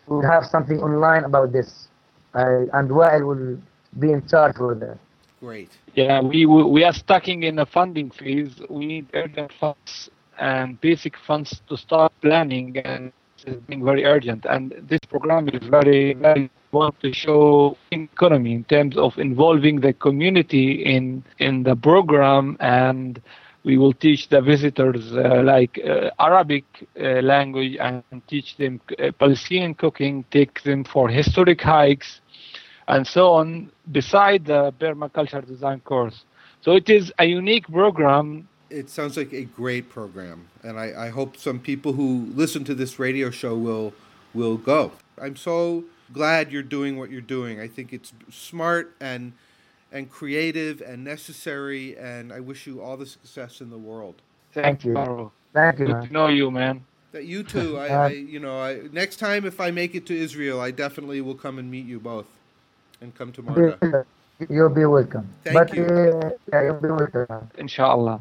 [0.06, 1.88] we'll have something online about this.
[2.34, 3.58] I, and Wael will
[3.98, 4.98] be in charge for that.
[5.40, 5.70] Great.
[5.94, 8.54] Yeah, we we we are stuck in a funding phase.
[8.70, 10.08] We need urgent funds
[10.38, 13.12] and basic funds to start planning, and
[13.46, 14.44] it's being very urgent.
[14.48, 19.92] And this program is very very want to show economy in terms of involving the
[19.92, 23.22] community in in the program and
[23.64, 26.64] we will teach the visitors uh, like uh, Arabic
[27.00, 32.20] uh, language and teach them uh, Palestinian cooking, take them for historic hikes,
[32.86, 36.24] and so on, beside the permaculture design course.
[36.60, 41.08] So it is a unique program it sounds like a great program, and I, I
[41.10, 43.92] hope some people who listen to this radio show will
[44.34, 44.92] will go.
[45.20, 47.60] I'm so glad you're doing what you're doing.
[47.60, 49.32] I think it's smart and
[49.92, 54.16] and creative and necessary, and I wish you all the success in the world.
[54.52, 54.94] Thank you.
[54.94, 55.32] Baruch.
[55.54, 56.84] Thank you, Good to know you, man.
[57.12, 57.78] That you too.
[57.84, 60.70] I, Uh, I you know, I, next time if I make it to Israel, I
[60.70, 62.26] definitely will come and meet you both,
[63.00, 64.06] and come to Marda.
[64.50, 65.26] You'll be welcome.
[65.44, 65.84] Thank but, you.
[65.84, 67.50] Uh, yeah, you'll be welcome.
[67.58, 68.20] Inshallah.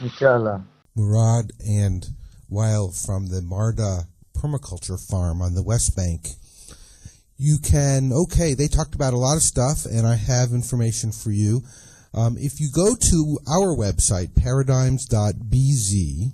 [0.00, 0.64] Inshallah.
[0.94, 2.06] Murad and
[2.50, 6.28] Wael from the Marda Permaculture Farm on the West Bank.
[7.36, 11.32] You can, okay, they talked about a lot of stuff, and I have information for
[11.32, 11.62] you.
[12.12, 16.32] Um, if you go to our website, paradigms.bz,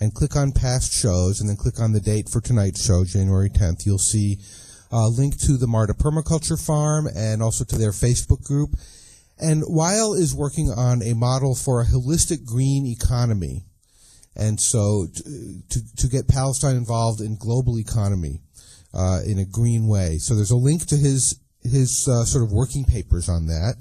[0.00, 3.48] and click on past shows, and then click on the date for tonight's show, January
[3.48, 4.38] 10th, you'll see
[4.90, 8.70] a link to the Marda Permaculture Farm and also to their Facebook group.
[9.40, 13.64] And Wael is working on a model for a holistic green economy
[14.36, 15.22] and so to,
[15.68, 18.40] to, to get Palestine involved in global economy
[18.94, 20.18] uh, in a green way.
[20.18, 23.74] So there's a link to his his uh, sort of working papers on that.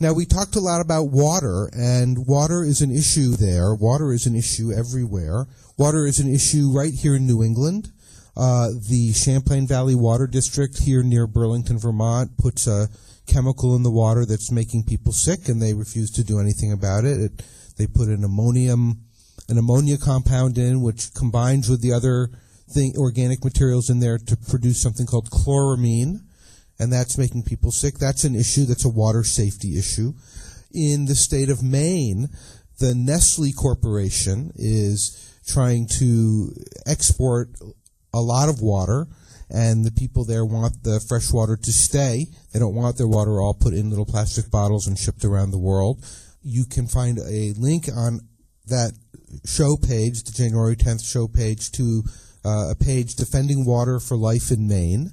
[0.00, 3.74] Now we talked a lot about water, and water is an issue there.
[3.74, 5.46] Water is an issue everywhere.
[5.76, 7.90] Water is an issue right here in New England.
[8.36, 12.88] Uh, the Champlain Valley Water District here near Burlington, Vermont, puts a
[13.30, 17.04] chemical in the water that's making people sick, and they refuse to do anything about
[17.04, 17.20] it.
[17.20, 17.42] it
[17.76, 19.04] they put an ammonium
[19.50, 22.30] an ammonia compound in, which combines with the other
[22.70, 26.20] thing, organic materials in there to produce something called chloramine,
[26.78, 27.98] and that's making people sick.
[27.98, 28.64] That's an issue.
[28.64, 30.12] That's a water safety issue.
[30.72, 32.28] In the state of Maine,
[32.78, 36.54] the Nestle Corporation is trying to
[36.86, 37.50] export
[38.14, 39.08] a lot of water,
[39.50, 42.26] and the people there want the fresh water to stay.
[42.52, 45.58] They don't want their water all put in little plastic bottles and shipped around the
[45.58, 46.04] world.
[46.42, 48.20] You can find a link on
[48.68, 48.92] that
[49.44, 52.02] show page, the January 10th show page, to
[52.44, 55.10] uh, a page Defending Water for Life in Maine.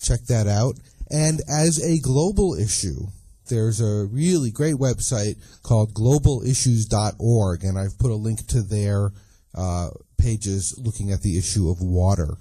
[0.00, 0.78] Check that out.
[1.10, 3.06] And as a global issue,
[3.48, 9.12] there's a really great website called globalissues.org, and I've put a link to their
[9.54, 12.36] uh, pages looking at the issue of water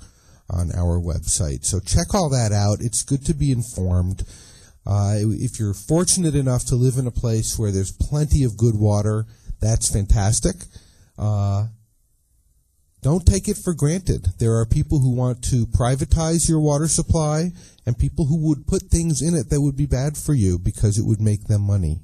[0.50, 1.66] on our website.
[1.66, 2.82] So check all that out.
[2.82, 4.24] It's good to be informed.
[4.86, 8.76] Uh, if you're fortunate enough to live in a place where there's plenty of good
[8.76, 9.26] water,
[9.62, 10.56] that's fantastic.
[11.18, 11.68] Uh,
[13.02, 14.28] don't take it for granted.
[14.40, 17.52] There are people who want to privatize your water supply
[17.86, 20.98] and people who would put things in it that would be bad for you because
[20.98, 22.02] it would make them money.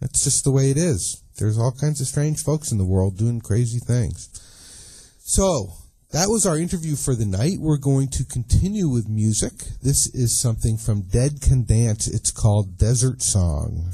[0.00, 1.22] That's just the way it is.
[1.38, 4.28] There's all kinds of strange folks in the world doing crazy things.
[5.18, 5.72] So,
[6.10, 7.58] that was our interview for the night.
[7.58, 9.52] We're going to continue with music.
[9.82, 12.08] This is something from Dead Can Dance.
[12.08, 13.92] It's called Desert Song.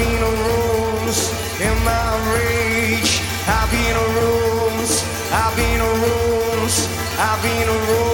[0.00, 1.22] Been a rose
[1.60, 3.20] in my rage.
[3.46, 5.04] I've been a rose.
[5.30, 6.78] I've been a rose.
[7.18, 8.09] I've been a rose.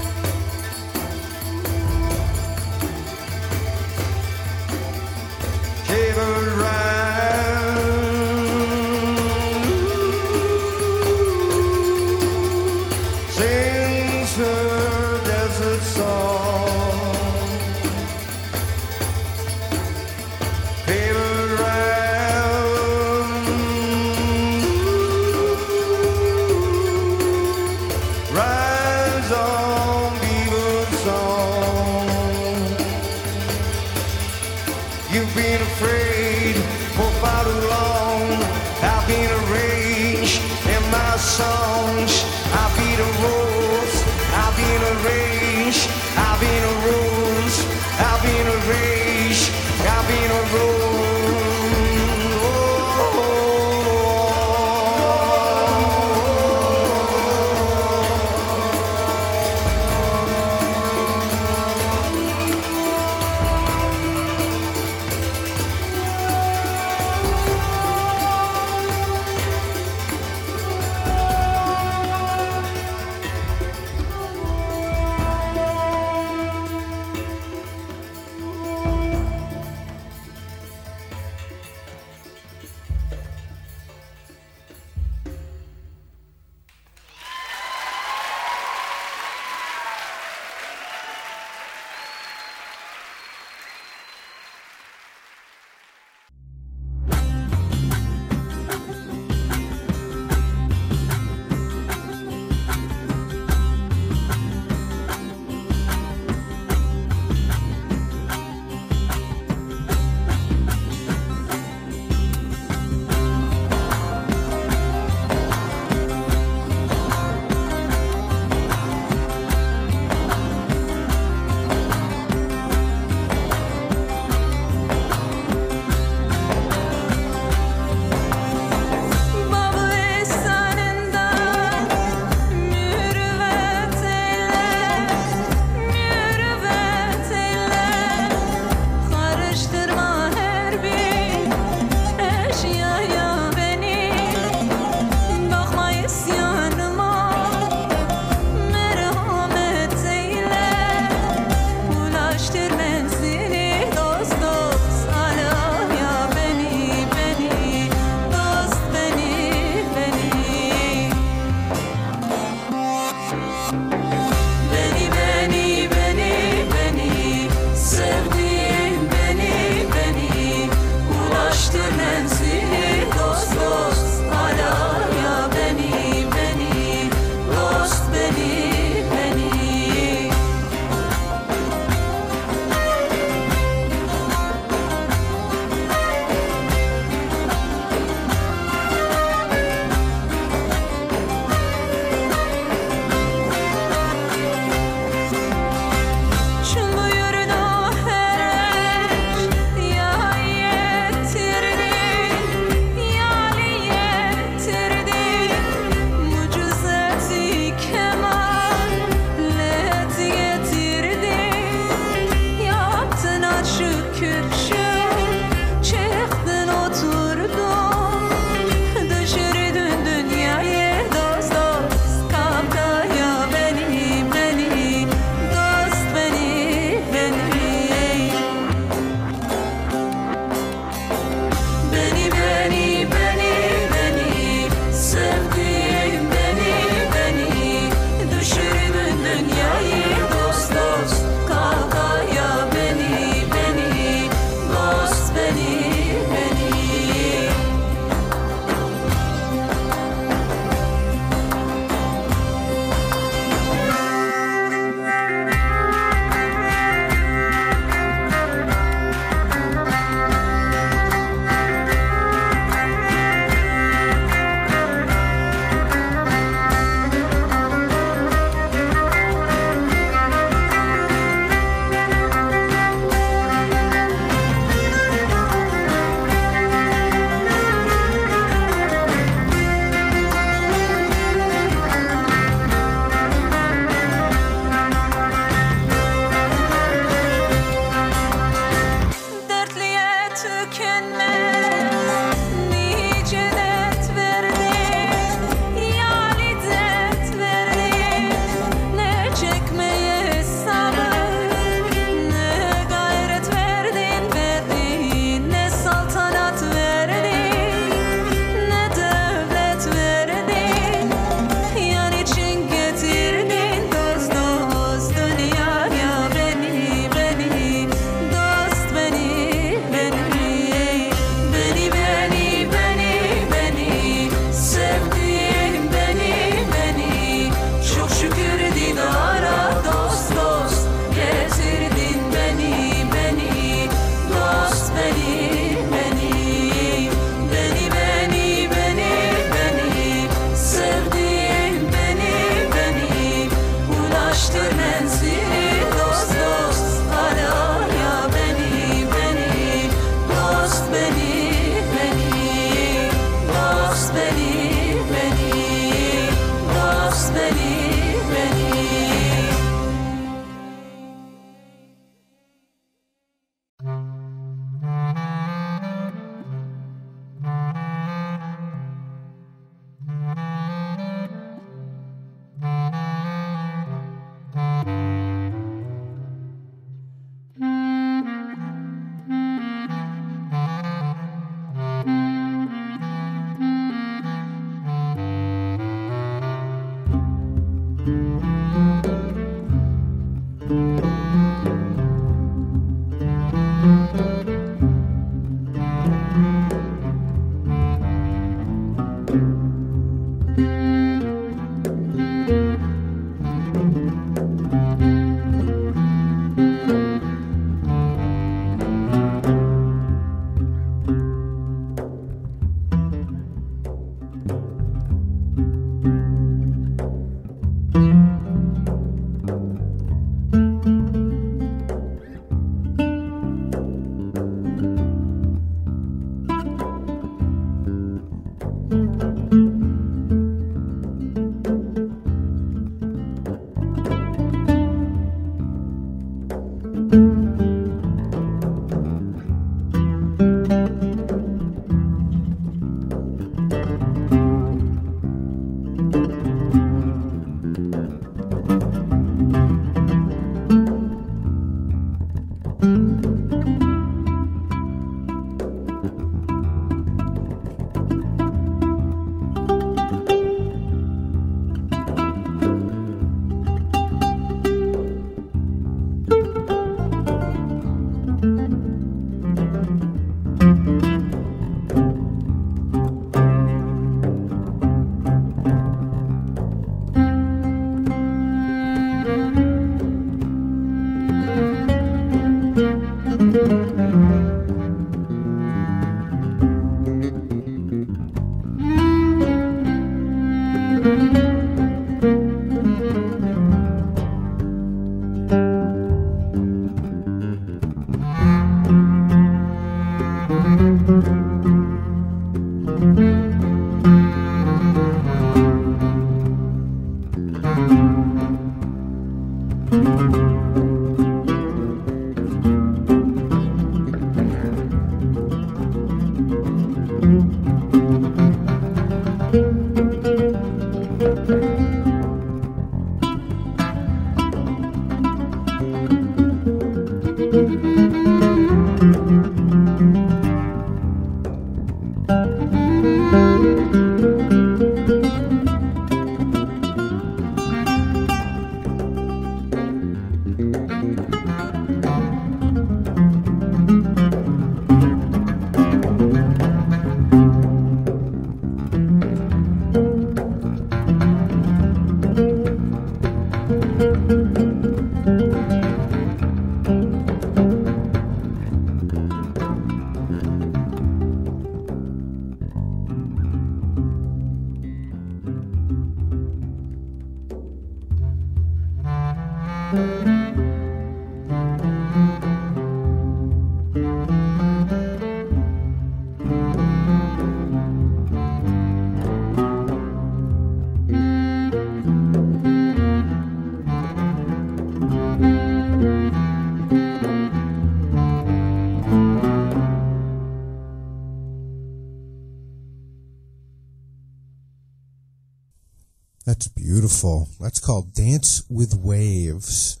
[597.94, 600.00] Called Dance with Waves.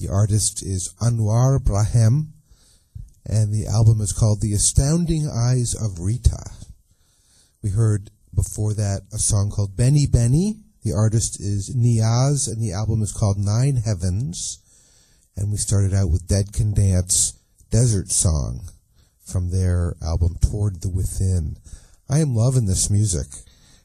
[0.00, 2.32] The artist is Anouar Brahem,
[3.26, 6.42] and the album is called The Astounding Eyes of Rita.
[7.62, 10.60] We heard before that a song called Beni Beni.
[10.84, 14.60] The artist is Niyaz, and the album is called Nine Heavens.
[15.36, 17.34] And we started out with Dead Can Dance,
[17.70, 18.70] Desert Song,
[19.22, 21.58] from their album Toward the Within.
[22.08, 23.26] I am loving this music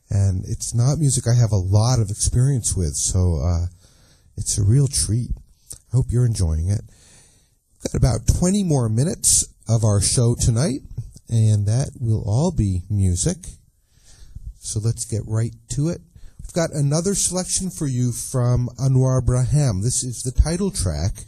[0.09, 3.67] and it's not music I have a lot of experience with, so uh,
[4.37, 5.31] it's a real treat.
[5.73, 6.81] I hope you're enjoying it.
[7.83, 10.81] We've got about 20 more minutes of our show tonight,
[11.29, 13.37] and that will all be music.
[14.59, 16.01] So let's get right to it.
[16.41, 19.81] We've got another selection for you from Anouar Brahem.
[19.83, 21.25] This is the title track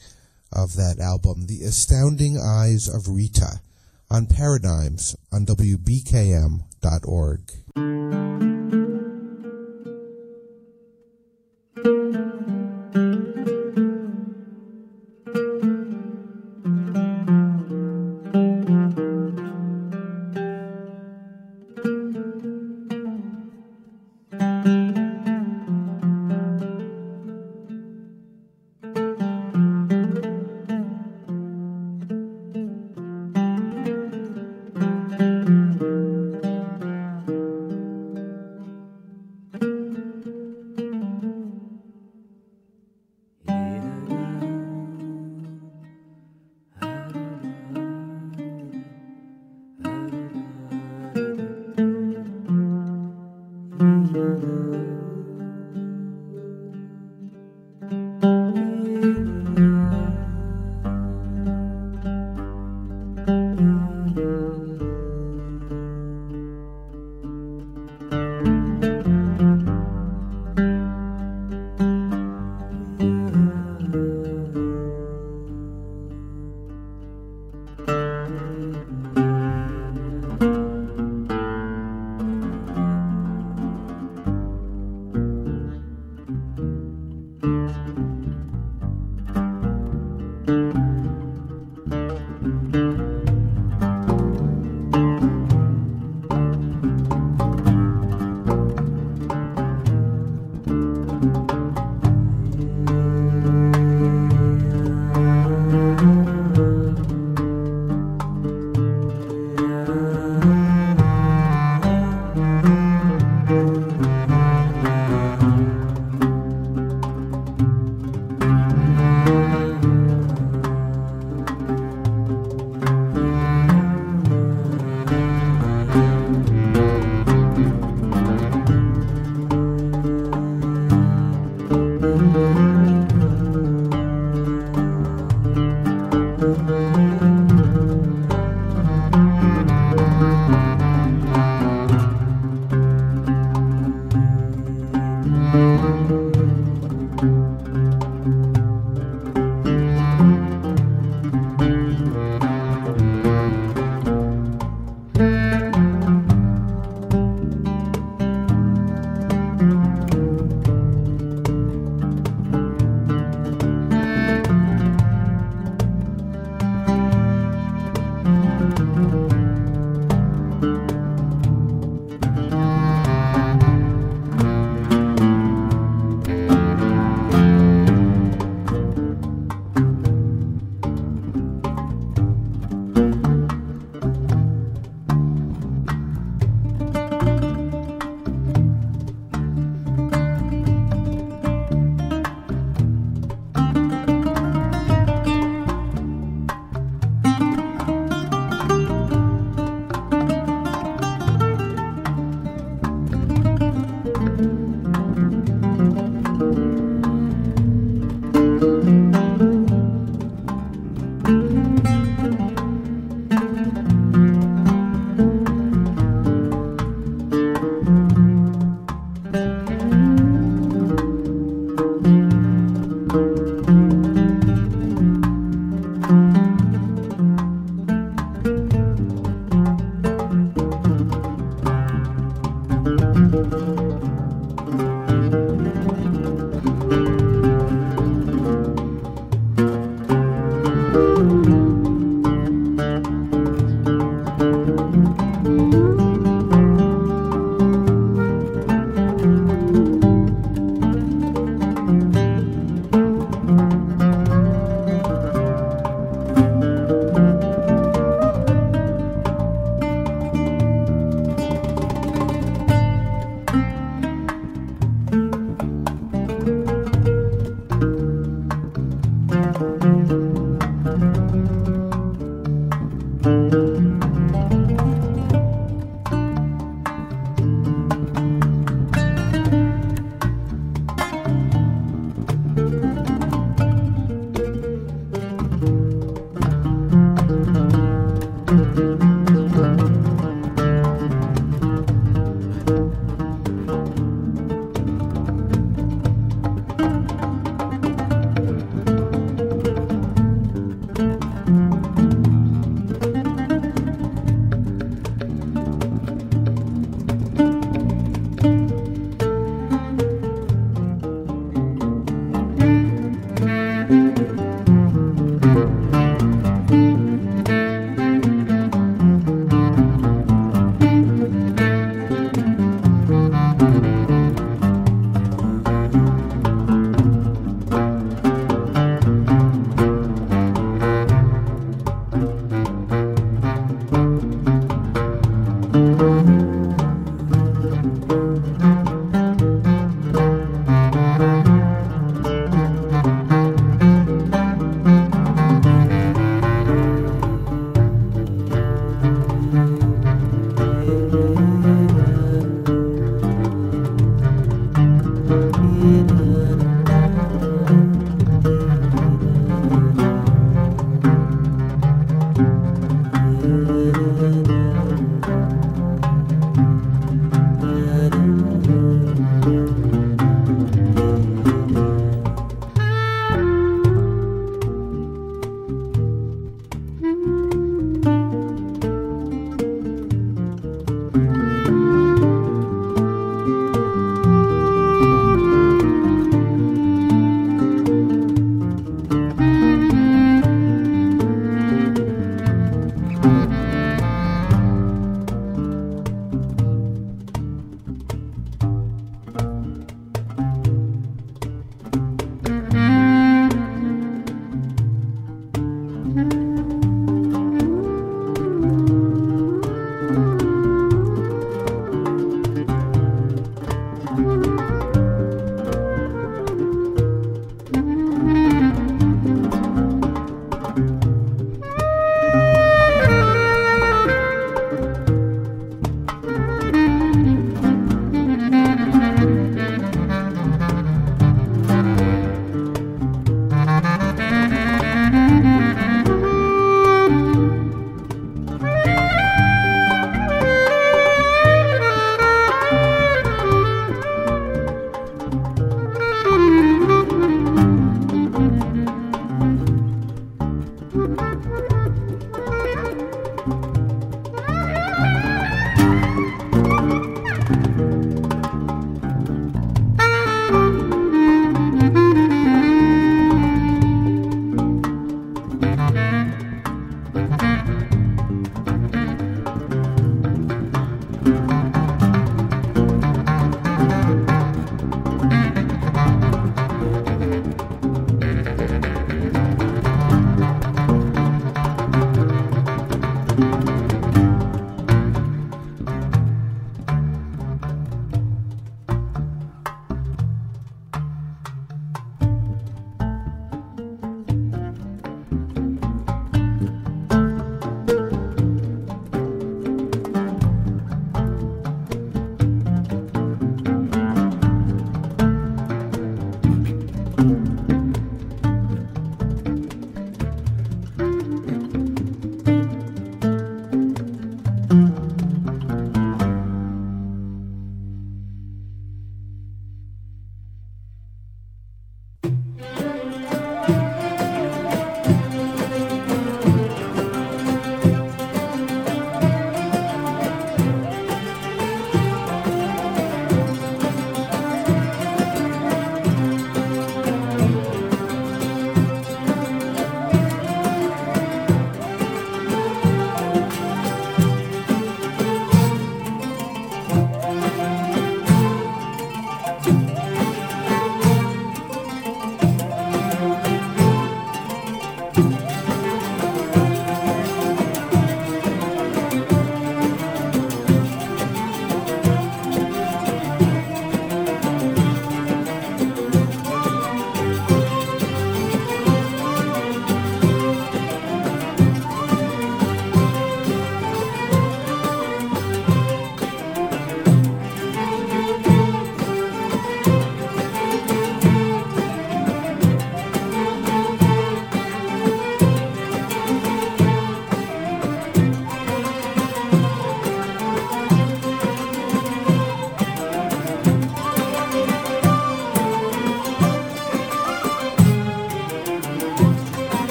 [0.52, 3.62] of that album, The Astounding Eyes of Rita,
[4.10, 6.62] on Paradigms on WBKM.org.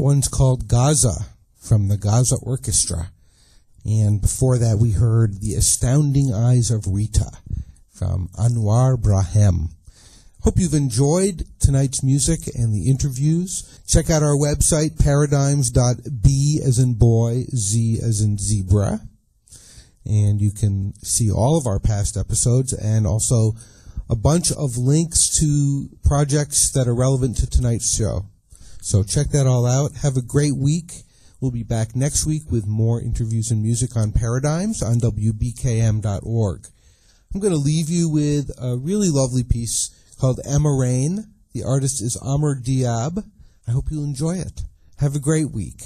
[0.00, 1.26] one's called Gaza
[1.58, 3.10] from the Gaza Orchestra.
[3.84, 7.30] And before that, we heard The Astounding Eyes of Rita
[7.88, 9.70] from Anouar Brahem.
[10.40, 13.80] Hope you've enjoyed tonight's music and the interviews.
[13.86, 19.00] Check out our website, paradigms.b as in boy, z as in zebra.
[20.04, 23.54] And you can see all of our past episodes and also
[24.08, 28.26] a bunch of links to projects that are relevant to tonight's show.
[28.86, 29.96] So check that all out.
[30.02, 30.92] Have a great week.
[31.40, 36.66] We'll be back next week with more interviews and music on Paradigms on WBKM.org.
[37.34, 39.90] I'm going to leave you with a really lovely piece
[40.20, 41.24] called Amarain.
[41.52, 43.24] The artist is Amr Diab.
[43.66, 44.62] I hope you'll enjoy it.
[44.98, 45.82] Have a great week.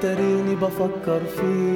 [0.00, 1.69] أتاريني بفكر فيك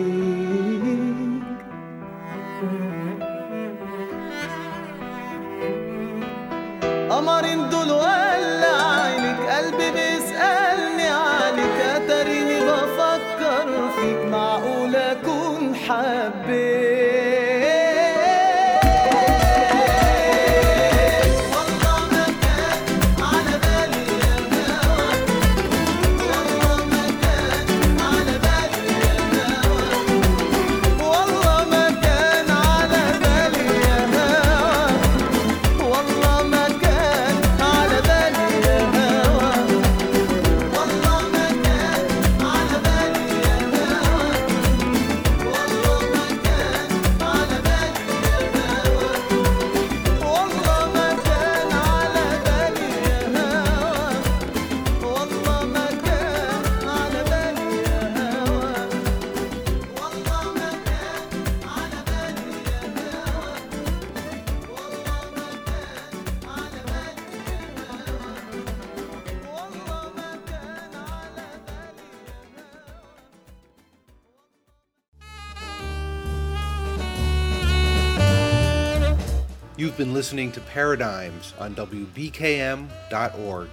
[80.25, 83.69] listening to Paradigms on WBKM.org.